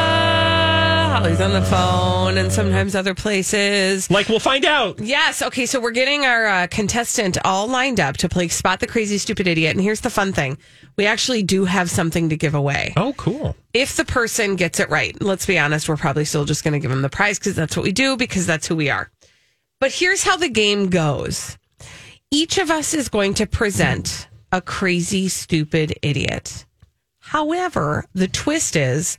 Holly's 1.11 1.41
on 1.41 1.51
the 1.51 1.61
phone 1.63 2.37
and 2.37 2.49
sometimes 2.49 2.95
other 2.95 3.13
places. 3.13 4.09
like 4.09 4.29
we'll 4.29 4.39
find 4.39 4.63
out. 4.63 4.97
Yes. 5.01 5.41
Okay. 5.41 5.65
So 5.65 5.81
we're 5.81 5.91
getting 5.91 6.23
our 6.25 6.47
uh, 6.47 6.67
contestant 6.67 7.37
all 7.43 7.67
lined 7.67 7.99
up 7.99 8.15
to 8.17 8.29
play 8.29 8.47
Spot 8.47 8.79
the 8.79 8.87
Crazy 8.87 9.17
Stupid 9.17 9.45
Idiot. 9.45 9.75
And 9.75 9.83
here's 9.83 9.99
the 9.99 10.09
fun 10.09 10.31
thing 10.31 10.57
we 10.95 11.05
actually 11.05 11.43
do 11.43 11.65
have 11.65 11.89
something 11.89 12.29
to 12.29 12.37
give 12.37 12.55
away. 12.55 12.93
Oh, 12.95 13.11
cool. 13.17 13.57
If 13.73 13.97
the 13.97 14.05
person 14.05 14.55
gets 14.55 14.79
it 14.79 14.89
right, 14.89 15.21
let's 15.21 15.45
be 15.45 15.59
honest, 15.59 15.89
we're 15.89 15.97
probably 15.97 16.23
still 16.23 16.45
just 16.45 16.63
going 16.63 16.73
to 16.73 16.79
give 16.79 16.91
them 16.91 17.01
the 17.01 17.09
prize 17.09 17.37
because 17.37 17.57
that's 17.57 17.75
what 17.75 17.83
we 17.83 17.91
do, 17.91 18.15
because 18.15 18.47
that's 18.47 18.65
who 18.65 18.77
we 18.77 18.89
are. 18.89 19.11
But 19.81 19.91
here's 19.91 20.23
how 20.23 20.37
the 20.37 20.47
game 20.47 20.89
goes 20.89 21.57
each 22.31 22.57
of 22.57 22.71
us 22.71 22.93
is 22.93 23.09
going 23.09 23.33
to 23.33 23.45
present 23.45 24.29
a 24.53 24.61
crazy, 24.61 25.27
stupid 25.27 25.93
idiot. 26.01 26.65
However, 27.19 28.05
the 28.13 28.29
twist 28.29 28.77
is 28.77 29.17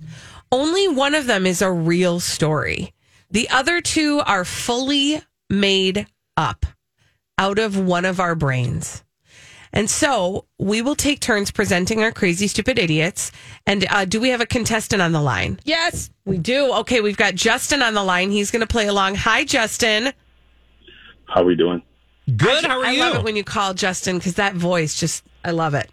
only 0.53 0.87
one 0.87 1.15
of 1.15 1.27
them 1.27 1.47
is 1.47 1.63
a 1.63 1.73
real 1.73 2.21
story. 2.21 2.93
The 3.31 3.49
other 3.49 3.81
two 3.81 4.21
are 4.27 4.45
fully 4.45 5.23
made 5.49 6.07
up 6.37 6.67
out 7.39 7.59
of 7.59 7.79
one 7.79 8.05
of 8.05 8.21
our 8.21 8.35
brains. 8.35 9.03
And 9.73 9.89
so 9.89 10.45
we 10.59 10.83
will 10.83 10.95
take 10.95 11.21
turns 11.21 11.51
presenting 11.51 12.03
our 12.03 12.13
crazy, 12.13 12.47
stupid 12.47 12.79
idiots. 12.79 13.33
And 13.67 13.87
uh, 13.91 14.05
do 14.05 14.21
we 14.21 14.29
have 14.29 14.43
a 14.43 14.47
contestant 14.47 15.01
on 15.01 15.13
the 15.13 15.23
line? 15.23 15.59
Yes, 15.65 16.11
we 16.27 16.37
do. 16.37 16.73
Okay, 16.81 17.01
we've 17.01 17.17
got 17.17 17.35
Justin 17.35 17.81
on 17.81 17.95
the 17.95 18.05
line. 18.05 18.31
He's 18.31 18.51
going 18.51 18.61
to 18.61 18.67
play 18.67 18.87
along. 18.87 19.15
Hi, 19.15 19.45
Justin. 19.45 20.13
How 21.27 21.41
are 21.41 21.45
we 21.45 21.57
doing? 21.57 21.83
Good. 22.37 22.65
How 22.65 22.81
are 22.81 22.85
I 22.85 22.93
you? 22.93 23.03
I 23.03 23.09
love 23.09 23.17
it 23.17 23.25
when 23.25 23.35
you 23.35 23.45
call 23.45 23.73
Justin 23.73 24.19
because 24.19 24.35
that 24.35 24.55
voice 24.55 25.01
just, 25.01 25.25
I 25.43 25.53
love 25.53 25.73
it. 25.75 25.91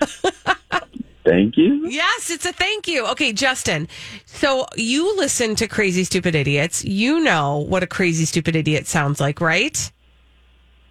thank 1.28 1.56
you. 1.56 1.88
Yes, 1.88 2.30
it's 2.30 2.46
a 2.46 2.52
thank 2.52 2.88
you. 2.88 3.06
Okay, 3.08 3.32
Justin. 3.32 3.88
So 4.24 4.66
you 4.76 5.16
listen 5.16 5.54
to 5.56 5.68
Crazy 5.68 6.04
Stupid 6.04 6.34
Idiots. 6.34 6.84
You 6.84 7.20
know 7.20 7.58
what 7.58 7.82
a 7.82 7.86
crazy 7.86 8.24
stupid 8.24 8.56
idiot 8.56 8.86
sounds 8.86 9.20
like, 9.20 9.40
right? 9.40 9.90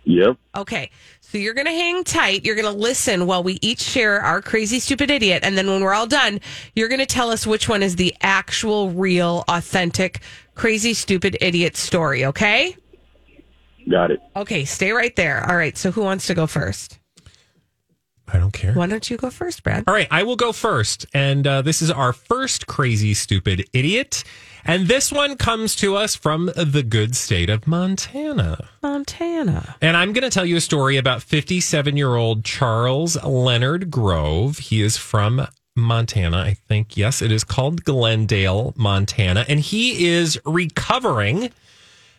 Yep. 0.06 0.38
Okay. 0.56 0.90
So 1.20 1.38
you're 1.38 1.54
going 1.54 1.66
to 1.68 1.74
hang 1.74 2.06
tight. 2.06 2.46
You're 2.46 2.56
going 2.56 2.74
to 2.74 2.80
listen 2.80 3.26
while 3.26 3.44
we 3.44 3.60
each 3.62 3.82
share 3.82 4.22
our 4.22 4.42
crazy 4.42 4.80
stupid 4.80 5.12
idiot. 5.12 5.44
And 5.44 5.58
then 5.58 5.68
when 5.68 5.84
we're 5.84 5.94
all 5.94 6.08
done, 6.08 6.40
you're 6.76 6.88
going 6.88 7.02
to 7.02 7.06
tell 7.06 7.30
us 7.30 7.46
which 7.46 7.68
one 7.68 7.84
is 7.84 7.98
the 7.98 8.16
actual, 8.22 8.92
real, 8.92 9.44
authentic, 9.50 10.22
crazy 10.56 10.94
stupid 10.94 11.38
idiot 11.42 11.76
story. 11.76 12.24
Okay. 12.24 12.78
Got 13.90 14.12
it. 14.12 14.22
Okay. 14.38 14.64
Stay 14.64 14.92
right 14.92 15.16
there. 15.18 15.46
All 15.50 15.58
right. 15.58 15.78
So 15.78 15.92
who 15.92 16.04
wants 16.04 16.28
to 16.28 16.34
go 16.34 16.48
first? 16.48 17.00
I 18.28 18.40
don't 18.40 18.52
care. 18.52 18.74
Why 18.74 18.88
don't 18.88 19.10
you 19.10 19.18
go 19.18 19.30
first, 19.30 19.64
Brad? 19.64 19.86
All 19.88 19.94
right, 19.94 20.08
I 20.12 20.24
will 20.24 20.36
go 20.36 20.52
first. 20.52 21.06
And 21.14 21.48
uh, 21.48 21.62
this 21.62 21.82
is 21.82 21.90
our 21.90 22.14
first 22.14 22.68
crazy, 22.68 23.14
stupid 23.14 23.66
idiot. 23.74 24.24
And 24.66 24.88
this 24.88 25.12
one 25.12 25.38
comes 25.38 25.76
to 25.78 25.96
us 25.96 26.16
from 26.16 26.52
the 26.56 26.84
good 26.84 27.16
state 27.16 27.50
of 27.50 27.68
Montana. 27.68 28.68
Montana. 28.84 29.76
And 29.82 29.96
I'm 29.96 30.12
going 30.12 30.24
to 30.24 30.30
tell 30.30 30.46
you 30.46 30.58
a 30.58 30.62
story 30.62 30.98
about 30.98 31.24
57 31.24 31.96
year 31.96 32.16
old 32.16 32.44
Charles 32.44 33.22
Leonard 33.24 33.90
Grove. 33.90 34.58
He 34.58 34.82
is 34.82 34.98
from 34.98 35.48
Montana, 35.78 36.40
I 36.40 36.56
think. 36.56 36.98
Yes, 36.98 37.22
it 37.22 37.32
is 37.32 37.46
called 37.46 37.86
Glendale, 37.86 38.74
Montana. 38.76 39.46
And 39.48 39.60
he 39.62 40.08
is 40.08 40.38
recovering 40.44 41.52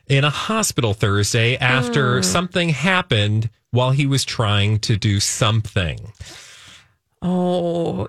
in 0.08 0.24
a 0.24 0.30
hospital 0.30 0.94
Thursday 0.94 1.56
after 1.56 2.16
hmm. 2.16 2.22
something 2.22 2.70
happened 2.70 3.50
while 3.70 3.90
he 3.90 4.06
was 4.06 4.24
trying 4.24 4.78
to 4.80 4.96
do 4.96 5.20
something. 5.20 6.12
Oh, 7.20 8.08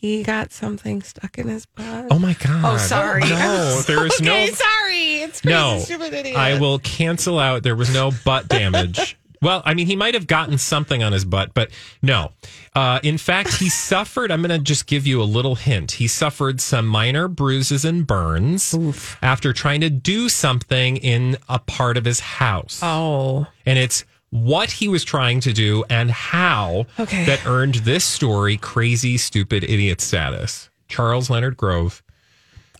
he 0.00 0.22
got 0.22 0.52
something 0.52 1.02
stuck 1.02 1.38
in 1.38 1.48
his 1.48 1.66
butt. 1.66 2.06
Oh 2.10 2.18
my 2.18 2.34
God. 2.34 2.64
Oh, 2.64 2.76
sorry. 2.76 3.22
No, 3.22 3.82
there 3.86 4.06
is 4.06 4.14
okay, 4.20 4.24
no. 4.24 4.52
sorry. 4.52 5.22
It's 5.22 5.44
No, 5.44 5.78
stupid 5.80 6.12
idiot. 6.12 6.36
I 6.36 6.58
will 6.60 6.78
cancel 6.78 7.38
out. 7.38 7.62
There 7.62 7.74
was 7.74 7.92
no 7.92 8.12
butt 8.24 8.48
damage. 8.48 9.18
well, 9.42 9.62
I 9.64 9.74
mean, 9.74 9.86
he 9.86 9.96
might 9.96 10.14
have 10.14 10.26
gotten 10.26 10.58
something 10.58 11.02
on 11.02 11.12
his 11.12 11.24
butt, 11.24 11.54
but 11.54 11.70
no. 12.02 12.32
Uh, 12.74 13.00
in 13.02 13.18
fact, 13.18 13.54
he 13.54 13.68
suffered. 13.70 14.30
I'm 14.30 14.40
going 14.42 14.50
to 14.56 14.58
just 14.64 14.86
give 14.86 15.06
you 15.06 15.22
a 15.22 15.24
little 15.24 15.54
hint. 15.54 15.92
He 15.92 16.08
suffered 16.08 16.60
some 16.60 16.86
minor 16.86 17.28
bruises 17.28 17.84
and 17.84 18.06
burns 18.06 18.74
after 19.22 19.52
trying 19.52 19.80
to 19.82 19.90
do 19.90 20.28
something 20.28 20.96
in 20.98 21.36
a 21.48 21.58
part 21.58 21.96
of 21.96 22.04
his 22.04 22.20
house. 22.20 22.80
Oh, 22.82 23.46
And 23.66 23.78
it's 23.78 24.04
what 24.30 24.70
he 24.70 24.88
was 24.88 25.04
trying 25.04 25.40
to 25.40 25.52
do 25.54 25.84
and 25.88 26.10
how 26.10 26.84
Okay. 26.98 27.24
that 27.24 27.46
earned 27.46 27.76
this 27.76 28.04
story 28.04 28.56
crazy, 28.58 29.16
stupid 29.16 29.64
idiot 29.64 30.00
status. 30.00 30.68
Charles 30.88 31.30
Leonard 31.30 31.56
Grove 31.56 32.02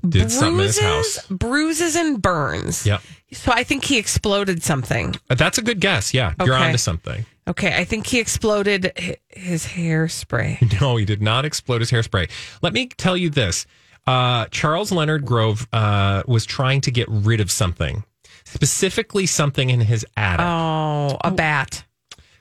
did 0.06 0.30
something 0.30 0.58
in 0.60 0.64
his 0.66 0.78
bruises, 0.78 1.16
house. 1.16 1.26
bruises 1.28 1.96
and 1.96 2.20
burns. 2.22 2.86
Yep. 2.86 3.00
So 3.32 3.52
I 3.52 3.62
think 3.62 3.84
he 3.84 3.98
exploded 3.98 4.62
something. 4.62 5.14
Uh, 5.28 5.34
That's 5.34 5.58
a 5.58 5.62
good 5.62 5.80
guess. 5.80 6.14
Yeah, 6.14 6.32
you're 6.44 6.54
Okay. 6.54 6.64
onto 6.66 6.78
something. 6.78 7.26
Okay, 7.46 7.74
I 7.76 7.84
think 7.84 8.06
he 8.06 8.18
exploded 8.18 8.92
his 9.28 9.66
hairspray. 9.66 10.58
No, 10.80 10.96
he 10.96 11.04
did 11.04 11.20
not 11.22 11.44
explode 11.44 11.80
his 11.80 11.90
hairspray. 11.90 12.30
Let 12.62 12.72
me 12.72 12.86
tell 12.88 13.16
you 13.16 13.30
this: 13.30 13.66
uh, 14.06 14.46
Charles 14.50 14.92
Leonard 14.92 15.24
Grove 15.26 15.66
uh, 15.72 16.22
was 16.26 16.44
trying 16.46 16.80
to 16.82 16.90
get 16.90 17.06
rid 17.10 17.40
of 17.40 17.50
something, 17.50 18.04
specifically 18.44 19.26
something 19.26 19.68
in 19.70 19.80
his 19.80 20.06
attic. 20.16 20.46
Oh, 20.46 21.16
a 21.22 21.30
bat. 21.30 21.84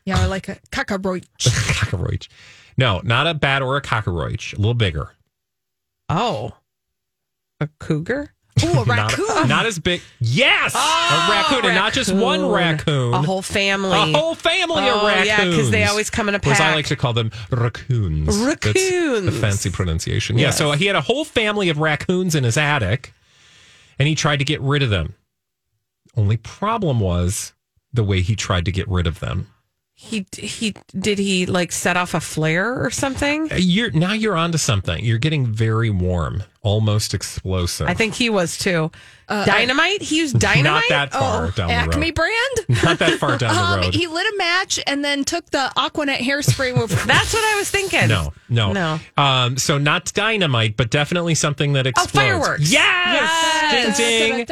Yeah, 0.05 0.23
or 0.23 0.27
like 0.27 0.47
a 0.47 0.57
cockroach. 0.71 1.25
cockroach. 1.73 2.29
No, 2.77 3.01
not 3.03 3.27
a 3.27 3.33
bat 3.33 3.61
or 3.61 3.75
a 3.75 3.81
cockroach. 3.81 4.53
A 4.53 4.57
little 4.57 4.73
bigger. 4.73 5.09
Oh, 6.09 6.51
a 7.59 7.67
cougar. 7.79 8.33
Ooh, 8.63 8.79
a 8.79 8.83
raccoon. 8.85 9.47
not 9.47 9.65
as 9.65 9.79
big. 9.79 10.01
Yes, 10.19 10.73
a 10.75 11.31
raccoon, 11.31 11.65
and 11.65 11.75
not 11.75 11.93
just 11.93 12.11
one 12.13 12.45
raccoon. 12.49 13.13
A 13.13 13.21
whole 13.21 13.41
family. 13.41 13.91
A 14.13 14.17
whole 14.17 14.35
family 14.35 14.87
of 14.87 15.03
raccoons. 15.03 15.27
Yeah, 15.27 15.45
because 15.45 15.71
they 15.71 15.83
always 15.85 16.09
come 16.09 16.29
in 16.29 16.35
a 16.35 16.39
pack. 16.39 16.53
as 16.53 16.61
I 16.61 16.73
like 16.75 16.87
to 16.87 16.95
call 16.95 17.13
them, 17.13 17.31
raccoons. 17.51 18.27
That's 18.43 18.65
Raccoons. 18.65 19.25
the 19.25 19.31
fancy 19.31 19.69
pronunciation. 19.69 20.37
Yeah, 20.37 20.51
so 20.51 20.71
he 20.71 20.85
had 20.85 20.95
a 20.95 21.01
whole 21.01 21.25
family 21.25 21.69
of 21.69 21.77
raccoons 21.79 22.35
in 22.35 22.43
his 22.43 22.57
attic, 22.57 23.13
and 23.99 24.07
he 24.07 24.15
tried 24.15 24.37
to 24.37 24.45
get 24.45 24.61
rid 24.61 24.83
of 24.83 24.89
them. 24.89 25.15
Only 26.15 26.37
problem 26.37 26.99
was 26.99 27.53
the 27.93 28.03
way 28.03 28.21
he 28.21 28.35
tried 28.35 28.65
to 28.65 28.71
get 28.71 28.87
rid 28.87 29.07
of 29.07 29.19
them. 29.19 29.47
He 29.99 30.27
he 30.37 30.75
did 30.97 31.17
he 31.17 31.47
like 31.47 31.71
set 31.71 31.97
off 31.97 32.13
a 32.13 32.19
flare 32.19 32.83
or 32.85 32.91
something? 32.91 33.51
Uh, 33.51 33.55
You're 33.55 33.89
now 33.91 34.13
you're 34.13 34.35
onto 34.37 34.59
something. 34.59 35.03
You're 35.03 35.17
getting 35.17 35.47
very 35.47 35.89
warm, 35.89 36.43
almost 36.67 37.13
explosive. 37.13 37.87
I 37.87 37.93
think 37.93 38.13
he 38.13 38.29
was 38.29 38.57
too. 38.57 38.91
Uh, 39.29 39.43
dynamite. 39.45 40.01
He 40.01 40.17
used 40.19 40.39
dynamite. 40.39 40.83
not 40.89 41.11
that 41.11 41.11
far 41.11 41.47
Oh, 41.47 41.51
down 41.51 41.67
the 41.67 41.73
Acme 41.73 42.07
road. 42.07 42.15
brand. 42.15 42.33
Not 42.83 42.99
that 42.99 43.19
far 43.19 43.37
down 43.37 43.53
the 43.55 43.61
Um, 43.61 43.79
road. 43.81 43.93
he 43.93 44.07
lit 44.07 44.25
a 44.25 44.37
match 44.37 44.79
and 44.87 45.03
then 45.03 45.25
took 45.25 45.49
the 45.49 45.69
Aquanet 45.75 46.19
hairspray. 46.19 46.79
With 46.79 46.91
That's 47.05 47.33
what 47.33 47.43
I 47.43 47.55
was 47.57 47.69
thinking. 47.69 48.07
No, 48.07 48.31
no, 48.47 48.71
No. 48.71 48.99
Um, 49.17 49.57
so 49.57 49.77
not 49.77 50.13
dynamite, 50.13 50.77
but 50.77 50.89
definitely 50.89 51.35
something 51.35 51.73
that 51.73 51.85
explodes. 51.87 52.15
Oh, 52.15 52.19
fireworks. 52.19 52.71
Yes, 52.71 53.97
ding, 53.97 54.45
ding. 54.45 54.47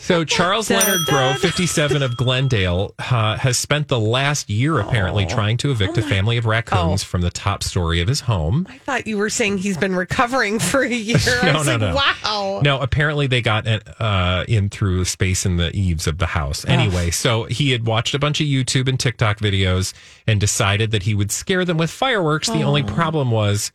So 0.00 0.24
Charles 0.24 0.68
Leonard 0.70 1.06
Grove, 1.06 1.38
57 1.38 2.02
of 2.02 2.16
Glendale, 2.16 2.94
uh, 2.98 3.36
has 3.36 3.56
spent 3.58 3.86
the 3.88 4.00
last 4.00 4.50
year 4.50 4.80
apparently 4.80 5.26
trying 5.26 5.56
to 5.58 5.70
evict 5.70 5.96
a 5.96 6.02
family 6.02 6.36
of 6.38 6.46
raccoons 6.46 7.02
Oh. 7.02 7.06
from 7.06 7.20
the 7.20 7.30
top 7.30 7.62
story 7.62 8.00
of 8.00 8.08
his 8.08 8.20
home. 8.22 8.66
I 8.68 8.78
thought 8.78 9.06
you 9.06 9.16
were 9.18 9.30
saying 9.30 9.58
he's 9.58 9.76
been 9.76 9.94
recovering 9.94 10.58
for 10.58 10.82
a 10.82 10.88
year. 11.00 11.18
I 11.42 11.46
No, 11.52 11.58
was 11.58 11.66
no, 11.66 11.72
like, 11.72 11.80
no. 11.80 11.94
wow. 11.94 12.60
No, 12.64 12.80
apparently 12.80 13.26
they 13.26 13.40
got 13.42 13.66
uh, 14.00 14.44
in 14.48 14.68
through 14.68 15.04
space 15.04 15.44
in 15.46 15.56
the 15.56 15.74
eaves 15.76 16.06
of 16.06 16.18
the 16.18 16.26
house. 16.26 16.64
Anyway, 16.66 17.10
so 17.10 17.44
he 17.44 17.70
had 17.72 17.86
watched 17.86 18.14
a 18.14 18.18
bunch 18.18 18.40
of 18.40 18.46
YouTube 18.46 18.88
and 18.88 18.98
TikTok 18.98 19.38
videos 19.38 19.92
and 20.26 20.40
decided 20.40 20.90
that 20.92 21.02
he 21.04 21.14
would 21.14 21.30
scare 21.32 21.64
them 21.64 21.76
with 21.78 21.90
fireworks. 21.90 22.48
The 22.48 22.62
only 22.62 22.82
problem 22.82 23.30
was, 23.30 23.72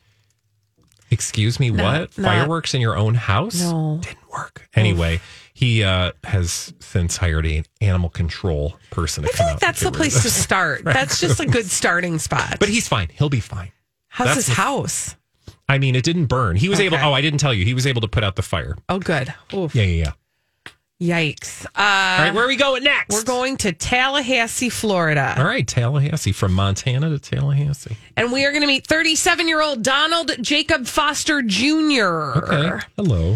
excuse 1.12 1.60
me, 1.60 1.72
what? 1.72 1.80
not- 1.82 2.12
Fireworks 2.14 2.74
in 2.74 2.82
your 2.82 2.98
own 2.98 3.14
house? 3.16 3.62
No. 3.62 4.00
Didn't 4.02 4.30
work. 4.32 4.68
Anyway, 4.76 5.20
he 5.54 5.84
uh, 5.84 6.12
has 6.24 6.74
since 6.80 7.16
hired 7.18 7.46
an 7.46 7.64
animal 7.82 8.10
control 8.10 8.78
person 8.92 9.24
to 9.24 9.30
I 9.30 9.34
come 9.34 9.46
out 9.48 9.52
like 9.54 9.60
that's 9.62 9.80
the 9.82 9.92
place 9.92 10.22
to 10.24 10.30
start. 10.42 10.84
That's 10.84 11.20
just 11.20 11.40
a 11.40 11.46
good 11.46 11.66
starting 11.66 12.20
spot. 12.20 12.58
But 12.60 12.70
he's 12.70 12.88
fine. 12.88 13.10
He'll 13.14 13.30
be 13.30 13.40
fine. 13.40 13.72
how's 14.08 14.28
that's 14.28 14.36
his 14.38 14.46
the- 14.48 14.54
house? 14.54 15.16
I 15.68 15.78
mean, 15.80 15.96
it 15.96 16.04
didn't 16.04 16.26
burn. 16.26 16.56
He 16.56 16.70
was 16.70 16.80
able. 16.80 16.98
Oh, 16.98 17.14
I 17.14 17.22
didn't 17.22 17.40
tell 17.40 17.54
you. 17.54 17.66
He 17.66 17.74
was 17.74 17.88
able 17.88 18.02
to 18.02 18.08
put 18.08 18.24
out 18.24 18.36
the 18.36 18.44
fire. 18.44 18.78
Oh, 18.88 19.00
good. 19.00 19.34
Oof. 19.54 19.74
Yeah, 19.74 19.84
yeah, 19.84 20.04
yeah. 20.06 20.12
Yikes. 21.02 21.66
Uh, 21.66 21.70
All 21.76 22.20
right, 22.26 22.34
where 22.34 22.46
are 22.46 22.48
we 22.48 22.56
going 22.56 22.84
next? 22.84 23.14
we're 23.14 23.24
going 23.24 23.58
to 23.58 23.74
Tallahassee, 23.74 24.70
Florida. 24.70 25.36
All 25.38 25.44
right, 25.44 25.68
Tallahassee 25.68 26.32
from 26.32 26.54
Montana 26.54 27.10
to 27.10 27.20
Tallahassee. 27.20 27.98
And 28.16 28.32
we 28.32 28.46
are 28.46 28.52
going 28.52 28.62
to 28.62 28.68
meet 28.68 28.88
37 28.88 29.48
year 29.48 29.62
old 29.62 29.84
Donald 29.84 30.32
Jacob 30.42 30.86
Foster 30.88 31.42
Jr. 31.42 32.04
Okay. 32.38 32.80
Hello. 32.96 33.36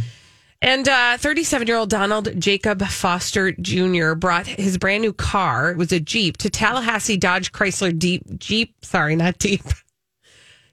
And 0.62 0.86
37 0.86 1.68
year 1.68 1.78
old 1.78 1.89
Donald 1.89 2.39
Jacob 2.39 2.82
Foster 2.84 3.52
Jr. 3.54 4.13
brought 4.13 4.48
his 4.48 4.78
brand 4.78 5.02
new 5.02 5.13
car, 5.13 5.72
it 5.72 5.78
was 5.78 5.92
a 5.92 6.00
Jeep, 6.00 6.38
to 6.38 6.50
Tallahassee 6.50 7.18
Dodge 7.18 7.52
Chrysler 7.52 7.98
Deep 7.98 8.24
Jeep. 8.39 8.74
Sorry, 8.86 9.15
not 9.15 9.38
Deep. 9.38 9.63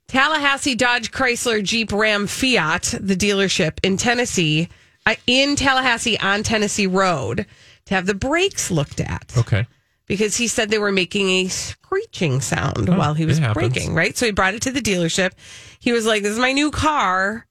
Tallahassee 0.09 0.75
Dodge 0.75 1.11
Chrysler 1.11 1.63
Jeep 1.63 1.93
Ram 1.93 2.27
Fiat, 2.27 2.95
the 3.01 3.17
dealership 3.17 3.79
in 3.83 3.97
Tennessee, 3.97 4.69
uh, 5.05 5.15
in 5.27 5.57
Tallahassee 5.57 6.19
on 6.21 6.43
Tennessee 6.43 6.87
Road, 6.87 7.47
to 7.87 7.95
have 7.95 8.07
the 8.07 8.15
brakes 8.15 8.71
looked 8.71 9.01
at 9.01 9.33
Okay. 9.37 9.67
because 10.07 10.37
he 10.37 10.47
said 10.49 10.71
they 10.71 10.79
were 10.79 10.93
making 10.93 11.29
a 11.31 11.49
screeching 11.49 12.41
sound 12.41 12.89
Oh, 12.89 12.97
while 12.97 13.15
he 13.15 13.27
was 13.27 13.41
braking, 13.41 13.95
right? 13.95 14.17
So 14.17 14.27
he 14.27 14.33
brought 14.33 14.55
it 14.55 14.63
to 14.63 14.71
the 14.71 14.81
dealership. 14.81 15.33
He 15.81 15.93
was 15.93 16.07
like, 16.07 16.23
This 16.23 16.33
is 16.33 16.39
my 16.39 16.53
new 16.53 16.71
car. 16.71 17.47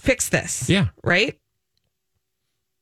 Fix 0.00 0.28
this. 0.28 0.68
Yeah. 0.68 0.88
Right? 1.02 1.38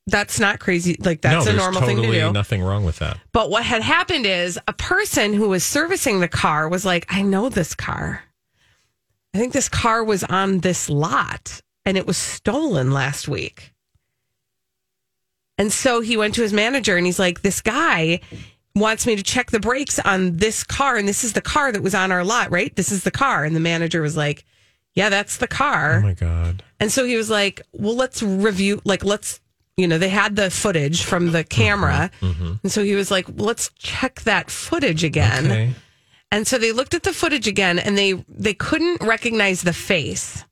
That's 0.09 0.41
not 0.41 0.59
crazy. 0.59 0.97
Like, 0.99 1.21
that's 1.21 1.47
no, 1.47 1.53
a 1.53 1.55
normal 1.55 1.81
totally 1.83 2.03
thing 2.03 2.13
to 2.13 2.21
do. 2.27 2.33
nothing 2.33 2.61
wrong 2.63 2.85
with 2.85 2.99
that. 2.99 3.19
But 3.33 3.51
what 3.51 3.65
had 3.65 3.83
happened 3.83 4.27
is 4.27 4.59
a 4.67 4.73
person 4.73 5.33
who 5.33 5.49
was 5.49 5.63
servicing 5.63 6.19
the 6.21 6.27
car 6.27 6.69
was 6.69 6.85
like, 6.85 7.07
I 7.09 7.23
know 7.23 7.49
this 7.49 7.75
car. 7.75 8.23
I 9.35 9.39
think 9.39 9.53
this 9.53 9.69
car 9.69 10.05
was 10.05 10.25
on 10.25 10.59
this 10.59 10.89
lot 10.91 11.61
and 11.85 11.97
it 11.97 12.07
was 12.07 12.17
stolen 12.17 12.93
last 12.93 13.29
week. 13.29 13.73
And 15.59 15.73
so 15.73 16.01
he 16.01 16.17
went 16.17 16.35
to 16.35 16.43
his 16.43 16.53
manager 16.53 16.97
and 16.97 17.07
he's 17.07 17.19
like, 17.19 17.43
This 17.43 17.61
guy 17.61 18.21
wants 18.75 19.07
me 19.07 19.17
to 19.17 19.23
check 19.23 19.51
the 19.51 19.61
brakes 19.61 19.99
on 19.99 20.37
this 20.39 20.65
car. 20.65 20.97
And 20.97 21.07
this 21.07 21.25
is 21.25 21.35
the 21.35 21.41
car 21.43 21.73
that 21.73 21.83
was 21.83 21.95
on 21.95 22.11
our 22.11 22.25
lot, 22.25 22.51
right? 22.51 22.75
This 22.75 22.91
is 22.91 23.05
the 23.05 23.11
car. 23.11 23.45
And 23.45 23.55
the 23.55 23.61
manager 23.61 24.03
was 24.03 24.17
like, 24.17 24.45
Yeah, 24.95 25.09
that's 25.09 25.37
the 25.37 25.47
car. 25.49 25.99
Oh 25.99 26.03
my 26.03 26.15
god. 26.15 26.63
And 26.81 26.91
so 26.91 27.05
he 27.05 27.17
was 27.17 27.31
like, 27.31 27.63
well, 27.73 27.95
let's 27.95 28.25
review, 28.25 28.81
like, 28.85 29.05
let's, 29.05 29.41
you 29.77 29.87
know, 29.87 29.99
they 29.99 30.09
had 30.09 30.35
the 30.35 30.51
footage 30.51 31.05
from 31.05 31.31
the 31.31 31.45
camera. 31.45 32.11
Mm-hmm, 32.21 32.55
And 32.65 32.73
so 32.73 32.83
he 32.83 32.97
was 32.97 33.09
like, 33.09 33.29
well, 33.29 33.47
let's 33.47 33.71
check 33.79 34.23
that 34.23 34.51
footage 34.51 35.05
again. 35.05 35.47
Okay. 35.47 35.75
And 36.33 36.47
so 36.47 36.57
they 36.59 36.73
looked 36.73 36.95
at 36.95 37.03
the 37.03 37.13
footage 37.13 37.47
again 37.47 37.79
and 37.79 37.97
they 37.97 38.15
they 38.27 38.55
couldn't 38.55 39.03
recognize 39.03 39.63
the 39.63 39.73
face, 39.75 40.45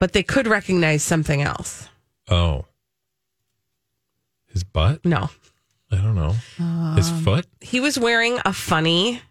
but 0.00 0.12
they 0.12 0.24
could 0.24 0.46
recognize 0.48 1.02
something 1.04 1.40
else. 1.40 1.88
Oh. 2.28 2.66
His 4.48 4.64
butt? 4.64 5.04
No. 5.04 5.30
I 5.90 5.96
don't 5.96 6.16
know. 6.16 6.34
His 6.96 7.08
foot? 7.22 7.46
He 7.60 7.80
was 7.80 7.98
wearing 7.98 8.38
a 8.44 8.52
funny 8.52 9.22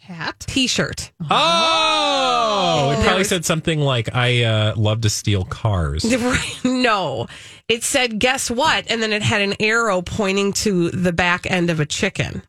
Hat? 0.00 0.38
t-shirt. 0.46 1.10
Oh, 1.30 2.90
it 2.92 3.02
probably 3.02 3.18
was- 3.20 3.28
said 3.28 3.44
something 3.44 3.80
like, 3.80 4.14
I 4.14 4.44
uh, 4.44 4.74
love 4.76 5.00
to 5.00 5.10
steal 5.10 5.44
cars. 5.44 6.04
No. 6.64 7.26
It 7.68 7.82
said, 7.82 8.20
guess 8.20 8.48
what? 8.50 8.88
And 8.90 9.02
then 9.02 9.12
it 9.12 9.22
had 9.22 9.40
an 9.40 9.54
arrow 9.58 10.02
pointing 10.02 10.52
to 10.64 10.90
the 10.90 11.12
back 11.12 11.50
end 11.50 11.70
of 11.70 11.80
a 11.80 11.86
chicken. 11.86 12.42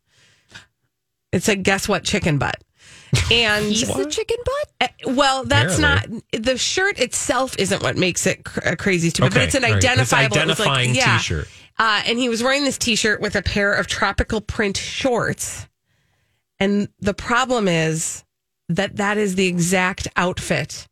It 1.37 1.43
said, 1.43 1.63
guess 1.63 1.87
what? 1.87 2.03
Chicken 2.03 2.37
butt. 2.37 2.55
And 3.31 3.65
He's 3.65 3.87
the 3.87 4.05
chicken 4.09 4.37
butt? 4.43 4.89
Uh, 5.07 5.11
Well, 5.13 5.45
that's 5.45 5.77
Apparently. 5.77 6.21
not 6.33 6.43
the 6.43 6.57
shirt 6.57 6.99
itself. 6.99 7.55
Isn't 7.57 7.81
what 7.81 7.95
makes 7.95 8.25
it 8.27 8.43
cr- 8.43 8.59
uh, 8.69 8.75
crazy 8.75 9.09
stupid, 9.11 9.29
but 9.33 9.37
Okay, 9.37 9.45
it's 9.45 9.55
an 9.55 9.63
all 9.63 9.69
right. 9.71 9.77
It's 9.77 9.85
identifiable. 9.85 10.37
it 10.37 10.47
was 10.47 10.59
like- 10.59 10.67
identifying 10.67 10.95
yeah. 10.95 11.17
t-shirt. 11.17 11.47
Uh, 11.79 12.01
and 12.07 12.17
he 12.19 12.27
was 12.27 12.41
wearing 12.41 12.63
this 12.63 12.77
T-shirt 12.79 13.21
with 13.21 13.35
a 13.35 13.43
pair 13.43 13.71
of 13.71 13.85
tropical 13.85 14.41
print 14.41 14.75
shorts. 14.77 15.67
And 16.59 16.89
the 16.99 17.13
problem 17.13 17.67
is 17.67 18.23
that 18.67 18.95
that 18.95 19.17
is 19.19 19.35
the 19.35 19.45
exact 19.45 20.07
outfit 20.15 20.87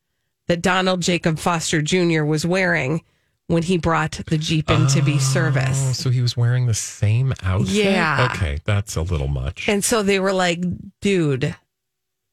that 0.47 0.61
Donald 0.61 1.01
Jacob 1.01 1.39
Foster 1.39 1.81
Jr. 1.81 2.23
was 2.23 2.45
wearing 2.45 3.01
when 3.47 3.63
he 3.63 3.77
brought 3.77 4.19
the 4.25 4.37
Jeep 4.37 4.69
in 4.71 4.87
to 4.87 5.01
be 5.01 5.15
Oh, 5.15 5.19
serviced. 5.19 5.95
so 5.95 6.09
he 6.09 6.21
was 6.21 6.35
wearing 6.35 6.65
the 6.65 6.73
same 6.73 7.33
outfit? 7.43 7.69
Yeah. 7.69 8.29
Okay, 8.33 8.59
that's 8.65 8.95
a 8.95 9.01
little 9.01 9.27
much. 9.27 9.69
And 9.69 9.83
so 9.83 10.01
they 10.03 10.19
were 10.19 10.33
like, 10.33 10.61
dude, 11.01 11.55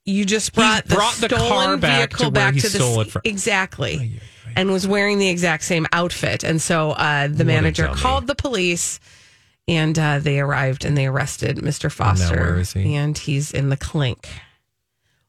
you 0.05 0.25
just 0.25 0.55
brought, 0.55 0.87
brought 0.89 1.15
the 1.15 1.29
stolen 1.29 1.49
car 1.49 1.77
back 1.77 2.11
vehicle 2.11 2.25
to 2.27 2.31
back 2.31 2.55
to 2.57 2.69
the 2.69 3.07
from. 3.11 3.23
Exactly. 3.25 4.21
And 4.57 4.71
was 4.71 4.87
wearing 4.87 5.19
the 5.19 5.29
exact 5.29 5.65
same 5.65 5.87
outfit. 5.93 6.45
And 6.45 6.61
so 6.61 6.91
uh, 6.91 7.29
the 7.29 7.37
What 7.37 7.47
manager 7.47 7.89
called 7.89 8.27
the 8.27 8.35
police 8.35 9.01
and 9.69 9.99
uh, 9.99 10.19
they 10.19 10.41
arrived 10.41 10.85
and 10.85 10.97
they 10.99 11.07
arrested 11.07 11.59
Mr. 11.59 11.91
Foster. 11.91 12.37
where 12.37 12.59
is 12.59 12.73
he? 12.73 12.95
And 12.95 13.17
he's 13.17 13.53
in 13.53 13.69
the 13.69 13.77
clink 13.77 14.29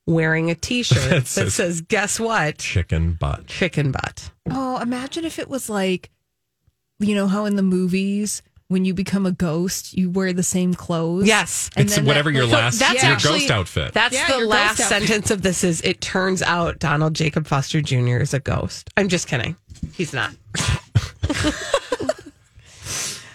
wearing 0.06 0.50
a 0.52 0.56
t 0.56 0.84
shirt 0.84 0.98
That 1.04 1.10
that 1.10 1.28
says- 1.28 1.54
says, 1.56 1.82
guess 1.82 2.20
what? 2.20 2.58
Chicken 2.58 3.14
butt. 3.14 3.48
Chicken 3.48 3.92
butt. 3.92 4.32
Oh, 4.50 4.80
imagine 4.80 5.26
if 5.26 5.40
it 5.40 5.50
was 5.50 5.70
like, 5.70 6.10
you 7.00 7.16
know, 7.16 7.28
how 7.28 7.46
in 7.46 7.56
the 7.56 7.64
movies, 7.64 8.42
when 8.68 8.86
you 8.86 8.94
become 8.94 9.26
a 9.26 9.32
ghost, 9.32 9.94
you 9.94 10.10
wear 10.10 10.34
the 10.34 10.44
same 10.44 10.74
clothes. 10.74 11.28
Yes. 11.28 11.70
And 11.76 11.86
It's 11.86 11.96
then 11.96 12.06
whatever 12.06 12.32
that- 12.32 12.38
your 12.38 12.48
so 12.48 12.54
last 12.54 12.80
that's 12.80 13.04
your 13.04 13.12
actually- 13.14 13.40
ghost 13.40 13.52
outfit. 13.52 13.94
That's 13.94 14.14
Yeah, 14.16 14.28
the 14.28 14.46
last 14.46 14.78
sentence 14.80 15.32
of 15.32 15.42
this 15.42 15.64
is 15.64 15.82
it 15.82 16.02
turns 16.02 16.42
out 16.42 16.80
Donald 16.80 17.14
Jacob 17.14 17.46
Foster 17.48 17.82
Jr. 17.82 18.18
is 18.18 18.34
a 18.34 18.40
ghost. 18.40 18.90
I'm 18.98 19.10
just 19.10 19.28
kidding. 19.28 19.56
He's 19.94 20.14
not. 20.14 20.32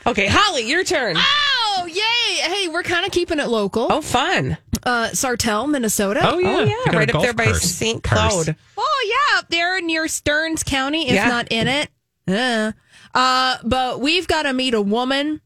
okay, 0.07 0.27
Holly, 0.29 0.69
your 0.69 0.85
turn. 0.85 1.17
Oh, 1.19 1.87
yay. 1.87 2.37
Hey, 2.51 2.69
we're 2.69 2.83
kind 2.83 3.05
of 3.07 3.13
keeping 3.13 3.39
it 3.39 3.49
local. 3.49 3.87
Oh, 3.91 4.01
fun. 4.01 4.57
Uh, 4.83 5.09
Sartell, 5.11 5.69
Minnesota. 5.69 6.21
oh 6.23 6.39
yeah, 6.39 6.49
Oh, 6.57 6.65
yeah. 6.65 6.97
Right 6.97 7.15
up 7.15 7.23
there 7.23 7.33
by. 7.35 7.53
St. 7.53 8.03
Cloud. 8.03 8.55
Oh, 8.77 9.07
yeah, 9.33 9.39
up 9.39 9.49
there 9.51 9.81
near 9.81 10.09
Stearns 10.09 10.63
County, 10.63 11.09
if 11.09 11.15
Yeah. 11.15 11.29
not 11.29 11.49
in 11.51 11.69
it. 11.69 11.89
Uh, 12.27 12.73
uh, 13.15 13.57
but 13.65 14.01
we've 14.01 14.29
got 14.29 14.43
to 14.43 14.53
meet 14.53 14.75
a 14.75 14.83
woman, 14.83 15.41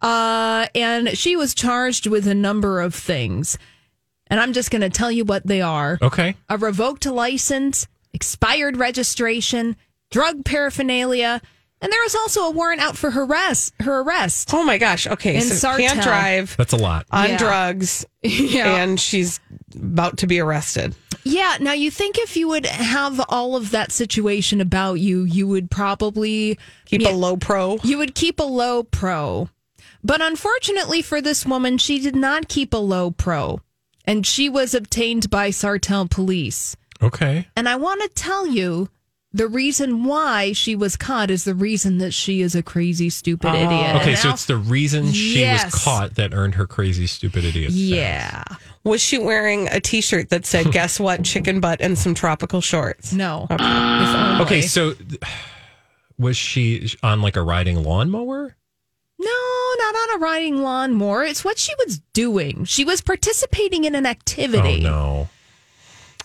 uh, 0.00 0.66
and 0.74 1.16
she 1.18 1.36
was 1.36 1.54
charged 1.54 2.06
with 2.06 2.26
a 2.26 2.34
number 2.34 2.80
of 2.80 2.94
things. 2.94 3.58
And 4.28 4.40
I'm 4.40 4.52
just 4.52 4.70
going 4.70 4.82
to 4.82 4.90
tell 4.90 5.10
you 5.12 5.24
what 5.24 5.46
they 5.46 5.60
are 5.60 5.98
Okay. 6.00 6.36
a 6.48 6.56
revoked 6.56 7.04
license, 7.06 7.86
expired 8.14 8.76
registration, 8.78 9.76
drug 10.10 10.44
paraphernalia, 10.44 11.42
and 11.82 11.92
there 11.92 12.02
was 12.02 12.14
also 12.14 12.42
a 12.44 12.50
warrant 12.50 12.80
out 12.80 12.96
for 12.96 13.10
her 13.10 13.24
arrest. 13.24 13.74
Her 13.80 14.00
arrest. 14.00 14.48
Oh 14.54 14.64
my 14.64 14.78
gosh. 14.78 15.06
Okay, 15.06 15.34
In 15.36 15.42
so 15.42 15.76
can't 15.76 16.00
drive 16.02 16.56
That's 16.56 16.72
a 16.72 16.76
lot. 16.78 17.04
on 17.10 17.30
Yeah. 17.30 17.36
drugs, 17.38 18.06
Yeah. 18.22 18.76
and 18.76 18.98
she's 18.98 19.38
about 19.74 20.16
to 20.18 20.26
be 20.26 20.40
arrested. 20.40 20.94
Yeah. 21.24 21.56
Now 21.60 21.72
you 21.72 21.90
think 21.90 22.16
if 22.18 22.36
you 22.36 22.48
would 22.48 22.66
have 22.66 23.20
all 23.28 23.54
of 23.56 23.70
that 23.72 23.92
situation 23.92 24.60
about 24.60 24.94
you, 24.94 25.24
you 25.24 25.46
would 25.46 25.70
probably 25.70 26.58
Keep 26.86 27.02
Yeah. 27.02 27.10
a 27.10 27.14
low 27.16 27.36
pro. 27.36 27.78
You 27.82 27.98
would 27.98 28.14
keep 28.14 28.40
a 28.40 28.44
low 28.44 28.82
pro. 28.82 29.48
But 30.04 30.20
unfortunately 30.20 31.00
for 31.02 31.20
this 31.20 31.46
woman, 31.46 31.78
she 31.78 32.00
did 32.00 32.16
not 32.16 32.48
keep 32.48 32.72
a 32.74 32.78
low 32.78 33.10
pro. 33.12 33.60
And 34.04 34.26
she 34.26 34.48
was 34.48 34.74
obtained 34.74 35.30
by 35.30 35.50
Sartell 35.50 36.10
police. 36.10 36.76
Okay. 37.00 37.46
And 37.56 37.68
I 37.68 37.76
want 37.76 38.02
to 38.02 38.08
tell 38.08 38.46
you 38.48 38.88
the 39.34 39.48
reason 39.48 40.04
why 40.04 40.52
she 40.52 40.76
was 40.76 40.96
caught 40.96 41.30
is 41.30 41.44
the 41.44 41.54
reason 41.54 41.98
that 41.98 42.12
she 42.12 42.42
is 42.42 42.54
a 42.54 42.62
crazy, 42.62 43.08
stupid 43.10 43.48
ah. 43.48 43.54
idiot. 43.54 43.96
Okay, 44.02 44.10
And 44.10 44.18
so 44.18 44.28
now- 44.28 44.34
it's 44.34 44.46
the 44.46 44.56
reason 44.56 45.10
she 45.12 45.40
Yes. 45.40 45.72
was 45.72 45.82
caught 45.84 46.14
that 46.16 46.34
earned 46.34 46.54
her 46.56 46.66
crazy 46.66 47.06
stupid 47.06 47.44
idiot. 47.44 47.70
status. 47.72 47.88
Yeah. 47.88 48.44
Was 48.84 49.00
she 49.00 49.16
wearing 49.18 49.68
a 49.68 49.80
T-shirt 49.80 50.28
that 50.30 50.44
said 50.44 50.70
"Guess 50.72 50.98
what? 51.00 51.24
Chicken 51.24 51.60
butt" 51.60 51.80
and 51.80 51.96
some 51.96 52.14
tropical 52.14 52.60
shorts? 52.60 53.12
No. 53.12 53.46
If 53.48 53.60
only. 53.60 54.42
Okay, 54.44 54.60
so 54.62 54.94
was 56.18 56.36
she 56.36 56.88
on 57.02 57.22
like 57.22 57.36
a 57.36 57.42
riding 57.42 57.82
lawnmower? 57.82 58.56
No, 59.18 59.74
not 59.78 59.94
on 59.94 60.16
a 60.16 60.18
riding 60.18 60.62
lawnmower. 60.62 61.22
It's 61.22 61.44
what 61.44 61.58
she 61.58 61.72
was 61.86 62.00
doing. 62.12 62.64
She 62.64 62.84
was 62.84 63.00
participating 63.00 63.84
in 63.84 63.94
an 63.94 64.04
activity. 64.04 64.58
Oh 64.58 64.60
activity. 64.60 64.82
no. 64.82 65.28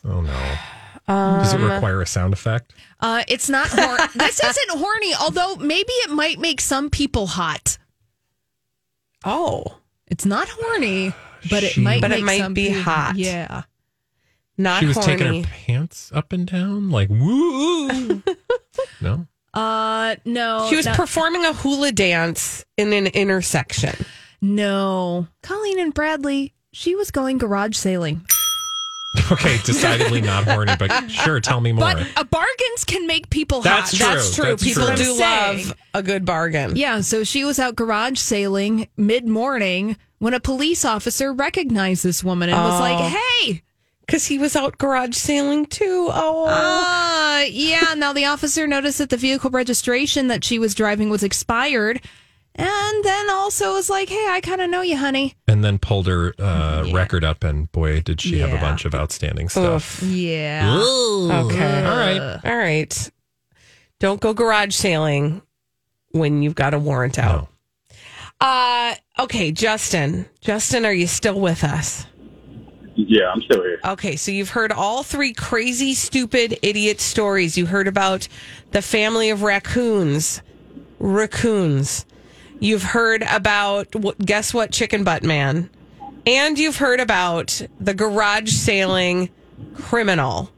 Oh 0.03 0.21
no. 0.21 0.55
Does 1.07 1.53
it 1.53 1.59
require 1.59 2.01
a 2.01 2.05
sound 2.05 2.33
effect? 2.33 2.73
Uh, 2.99 3.23
it's 3.27 3.49
not 3.49 3.67
hor- 3.69 3.97
this 4.15 4.43
isn't 4.43 4.77
horny, 4.79 5.13
although 5.15 5.55
maybe 5.55 5.91
it 6.03 6.09
might 6.09 6.37
make 6.39 6.59
some 6.59 6.89
people 6.89 7.27
hot. 7.27 7.77
Oh, 9.23 9.77
It's 10.09 10.25
not 10.25 10.47
horny, 10.49 11.13
but 11.49 11.63
it 11.63 11.71
She- 11.73 11.81
might 11.81 12.01
But 12.01 12.11
it 12.11 12.23
might 12.23 12.39
some 12.39 12.53
be 12.53 12.67
people- 12.69 12.83
hot. 12.83 13.15
Yeah. 13.17 13.63
not 14.57 14.79
she 14.79 14.85
was 14.87 14.97
horny. 14.97 15.17
taking 15.17 15.43
her 15.43 15.49
pants 15.65 16.11
up 16.13 16.31
and 16.33 16.47
down, 16.47 16.89
like 16.89 17.09
woo. 17.09 18.21
no. 19.01 19.27
Uh 19.53 20.15
no. 20.25 20.67
She 20.69 20.75
was 20.75 20.85
not- 20.85 20.95
performing 20.97 21.43
a 21.45 21.53
hula 21.53 21.91
dance 21.91 22.63
in 22.77 22.93
an 22.93 23.07
intersection. 23.07 23.95
No. 24.41 25.27
Colleen 25.41 25.79
and 25.79 25.93
Bradley, 25.93 26.53
she 26.71 26.95
was 26.95 27.11
going 27.11 27.37
garage 27.37 27.75
sailing. 27.75 28.25
Okay, 29.31 29.57
decidedly 29.63 30.21
not 30.21 30.45
horny, 30.45 30.73
but 30.77 31.09
sure, 31.09 31.39
tell 31.41 31.59
me 31.59 31.71
more. 31.71 31.81
But 31.93 32.07
uh, 32.15 32.23
bargains 32.25 32.83
can 32.85 33.07
make 33.07 33.29
people 33.29 33.61
That's 33.61 33.97
hot. 33.97 33.97
true. 33.97 34.15
That's 34.15 34.35
true. 34.35 34.45
That's 34.45 34.63
People 34.63 34.85
true. 34.87 34.95
do 34.95 35.03
That's 35.03 35.19
what 35.19 35.27
I'm 35.27 35.55
saying. 35.57 35.67
love 35.67 35.77
a 35.95 36.03
good 36.03 36.25
bargain. 36.25 36.75
Yeah, 36.75 37.01
so 37.01 37.23
she 37.23 37.43
was 37.43 37.59
out 37.59 37.75
garage 37.75 38.19
sailing 38.19 38.87
mid 38.95 39.27
morning 39.27 39.97
when 40.19 40.33
a 40.33 40.39
police 40.39 40.85
officer 40.85 41.33
recognized 41.33 42.03
this 42.03 42.23
woman 42.23 42.49
and 42.49 42.57
was 42.57 42.79
like, 42.79 43.13
Hey, 43.13 43.63
Because 44.05 44.25
he 44.27 44.37
was 44.37 44.55
out 44.55 44.77
garage 44.77 45.15
sailing 45.15 45.65
too. 45.65 46.09
Oh, 46.11 46.45
Uh, 46.47 47.43
yeah. 47.49 47.95
Now 47.97 48.13
the 48.13 48.25
officer 48.25 48.65
noticed 48.67 48.99
that 48.99 49.09
the 49.09 49.17
vehicle 49.17 49.49
registration 49.49 50.27
that 50.27 50.43
she 50.43 50.57
was 50.59 50.73
driving 50.75 51.09
was 51.09 51.23
expired, 51.23 52.01
and 52.57 53.03
then 53.03 53.29
also 53.29 53.73
was 53.73 53.89
like, 53.89 54.09
"Hey, 54.09 54.27
I 54.29 54.41
kind 54.41 54.61
of 54.61 54.69
know 54.69 54.81
you, 54.81 54.97
honey." 54.97 55.35
and 55.47 55.63
then 55.63 55.77
pulled 55.79 56.07
her 56.07 56.33
uh, 56.39 56.85
record 56.91 57.23
up, 57.23 57.43
and 57.43 57.71
boy, 57.71 58.01
did 58.01 58.19
she 58.21 58.39
have 58.39 58.53
a 58.53 58.57
bunch 58.57 58.85
of 58.85 58.93
outstanding 58.93 59.49
stuff. 59.49 60.01
Yeah. 60.03 60.77
okay. 61.45 61.85
All 61.85 61.97
right. 61.97 62.39
All 62.43 62.57
right. 62.57 63.11
Don't 63.99 64.21
go 64.21 64.33
garage 64.33 64.75
sailing 64.75 65.41
when 66.11 66.41
you've 66.43 66.55
got 66.55 66.73
a 66.73 66.79
warrant 66.79 67.17
out. 67.17 67.41
No. 67.41 67.47
Uh 68.39 68.93
okay, 69.19 69.51
Justin. 69.51 70.27
Justin, 70.41 70.85
are 70.85 70.93
you 70.93 71.07
still 71.07 71.39
with 71.39 71.63
us? 71.63 72.05
Yeah, 72.95 73.31
I'm 73.31 73.41
still 73.41 73.63
here. 73.63 73.79
Okay, 73.85 74.15
so 74.15 74.31
you've 74.31 74.49
heard 74.49 74.71
all 74.71 75.01
three 75.03 75.33
crazy, 75.33 75.93
stupid, 75.93 76.57
idiot 76.61 76.99
stories. 76.99 77.57
You 77.57 77.65
heard 77.67 77.87
about 77.87 78.27
the 78.71 78.81
family 78.81 79.29
of 79.29 79.43
raccoons, 79.43 80.41
raccoons. 80.99 82.05
You've 82.59 82.83
heard 82.83 83.23
about 83.23 83.93
guess 84.25 84.53
what, 84.53 84.71
chicken 84.71 85.03
butt 85.03 85.23
man, 85.23 85.69
and 86.25 86.57
you've 86.57 86.77
heard 86.77 86.99
about 86.99 87.61
the 87.79 87.93
garage 87.93 88.51
sailing 88.51 89.29
criminal. 89.75 90.51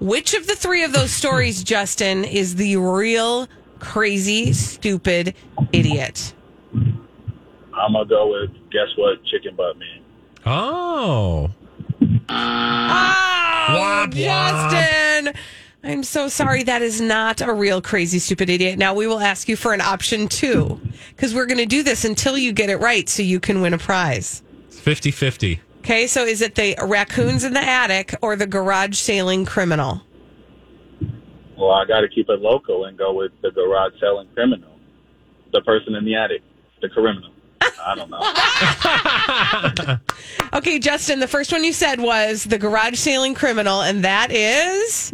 Which 0.00 0.32
of 0.34 0.46
the 0.46 0.54
three 0.56 0.84
of 0.84 0.92
those 0.92 1.10
stories, 1.10 1.62
Justin, 1.62 2.24
is 2.24 2.56
the 2.56 2.76
real 2.76 3.48
crazy, 3.78 4.52
stupid 4.52 5.34
idiot? 5.72 6.34
I'm 6.74 7.92
gonna 7.92 8.06
go 8.06 8.30
with 8.30 8.50
guess 8.70 8.88
what, 8.96 9.22
chicken 9.24 9.54
butt 9.54 9.76
man. 9.78 10.00
Oh, 10.46 11.50
ah, 12.28 13.18
Oh, 13.70 13.74
Womp, 13.76 14.14
womp. 14.14 15.36
Justin. 15.88 15.98
I'm 15.98 16.04
so 16.04 16.28
sorry. 16.28 16.62
That 16.62 16.82
is 16.82 17.00
not 17.00 17.40
a 17.40 17.52
real 17.52 17.80
crazy, 17.80 18.18
stupid 18.18 18.50
idiot. 18.50 18.78
Now 18.78 18.94
we 18.94 19.06
will 19.06 19.20
ask 19.20 19.48
you 19.48 19.56
for 19.56 19.72
an 19.72 19.80
option 19.80 20.28
two 20.28 20.80
because 21.10 21.34
we're 21.34 21.46
going 21.46 21.58
to 21.58 21.66
do 21.66 21.82
this 21.82 22.04
until 22.04 22.36
you 22.36 22.52
get 22.52 22.70
it 22.70 22.76
right 22.76 23.08
so 23.08 23.22
you 23.22 23.40
can 23.40 23.60
win 23.60 23.74
a 23.74 23.78
prize. 23.78 24.42
it's 24.66 24.78
50 24.78 25.10
50. 25.10 25.60
Okay, 25.78 26.06
so 26.06 26.24
is 26.24 26.42
it 26.42 26.54
the 26.54 26.76
raccoons 26.82 27.44
in 27.44 27.54
the 27.54 27.62
attic 27.62 28.14
or 28.20 28.36
the 28.36 28.46
garage 28.46 28.98
sailing 28.98 29.46
criminal? 29.46 30.02
Well, 31.56 31.70
I 31.72 31.86
got 31.86 32.02
to 32.02 32.08
keep 32.08 32.28
it 32.28 32.40
local 32.40 32.84
and 32.84 32.96
go 32.96 33.12
with 33.14 33.32
the 33.42 33.50
garage 33.50 33.94
selling 33.98 34.28
criminal, 34.34 34.70
the 35.52 35.60
person 35.62 35.94
in 35.94 36.04
the 36.04 36.14
attic, 36.14 36.42
the 36.82 36.88
criminal. 36.88 37.32
I 37.60 37.94
don't 37.94 38.10
know. 38.10 39.98
Okay, 40.54 40.78
Justin, 40.78 41.20
the 41.20 41.28
first 41.28 41.52
one 41.52 41.62
you 41.62 41.74
said 41.74 42.00
was 42.00 42.44
the 42.44 42.56
garage 42.58 42.98
sailing 42.98 43.34
criminal, 43.34 43.82
and 43.82 44.02
that 44.02 44.32
is 44.32 45.12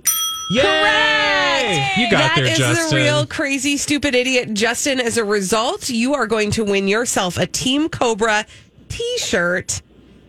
Yay! 0.50 0.62
correct. 0.62 1.98
You 1.98 2.10
got 2.10 2.18
That 2.18 2.32
there, 2.36 2.44
is 2.52 2.58
Justin. 2.58 2.90
the 2.98 3.04
real 3.04 3.26
crazy 3.26 3.76
stupid 3.76 4.14
idiot, 4.14 4.54
Justin. 4.54 5.00
As 5.00 5.16
a 5.16 5.24
result, 5.24 5.88
you 5.88 6.14
are 6.14 6.26
going 6.26 6.50
to 6.52 6.64
win 6.64 6.88
yourself 6.88 7.36
a 7.38 7.46
Team 7.46 7.88
Cobra 7.88 8.46
T-shirt. 8.88 9.80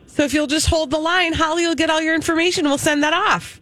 So 0.08 0.24
if 0.24 0.34
you'll 0.34 0.48
just 0.48 0.68
hold 0.68 0.92
the 0.92 0.98
line, 1.00 1.34
Holly 1.34 1.68
will 1.68 1.76
get 1.76 1.90
all 1.90 2.02
your 2.02 2.16
information. 2.16 2.66
We'll 2.66 2.78
send 2.78 3.04
that 3.04 3.14
off. 3.14 3.60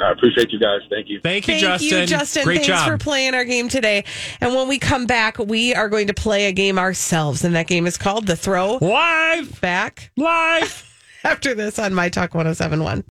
I 0.00 0.12
appreciate 0.12 0.52
you 0.52 0.60
guys. 0.60 0.80
Thank 0.90 1.08
you. 1.08 1.20
Thank 1.20 1.48
you, 1.48 1.54
Thank 1.54 1.60
Justin. 1.80 1.98
you, 2.00 2.06
Justin. 2.06 2.44
Great 2.44 2.54
Thanks 2.58 2.68
job. 2.68 2.88
for 2.88 2.98
playing 2.98 3.34
our 3.34 3.44
game 3.44 3.68
today. 3.68 4.04
And 4.40 4.54
when 4.54 4.68
we 4.68 4.78
come 4.78 5.06
back, 5.06 5.38
we 5.38 5.74
are 5.74 5.88
going 5.88 6.06
to 6.06 6.14
play 6.14 6.46
a 6.46 6.52
game 6.52 6.78
ourselves, 6.78 7.42
and 7.42 7.56
that 7.56 7.66
game 7.66 7.84
is 7.86 7.96
called 7.98 8.26
the 8.26 8.36
Throw 8.36 8.76
Live, 8.80 9.60
Back. 9.60 10.10
live. 10.16 10.84
After 11.24 11.52
this 11.52 11.80
on 11.80 11.94
My 11.94 12.08
Talk 12.10 12.32
1071. 12.34 13.02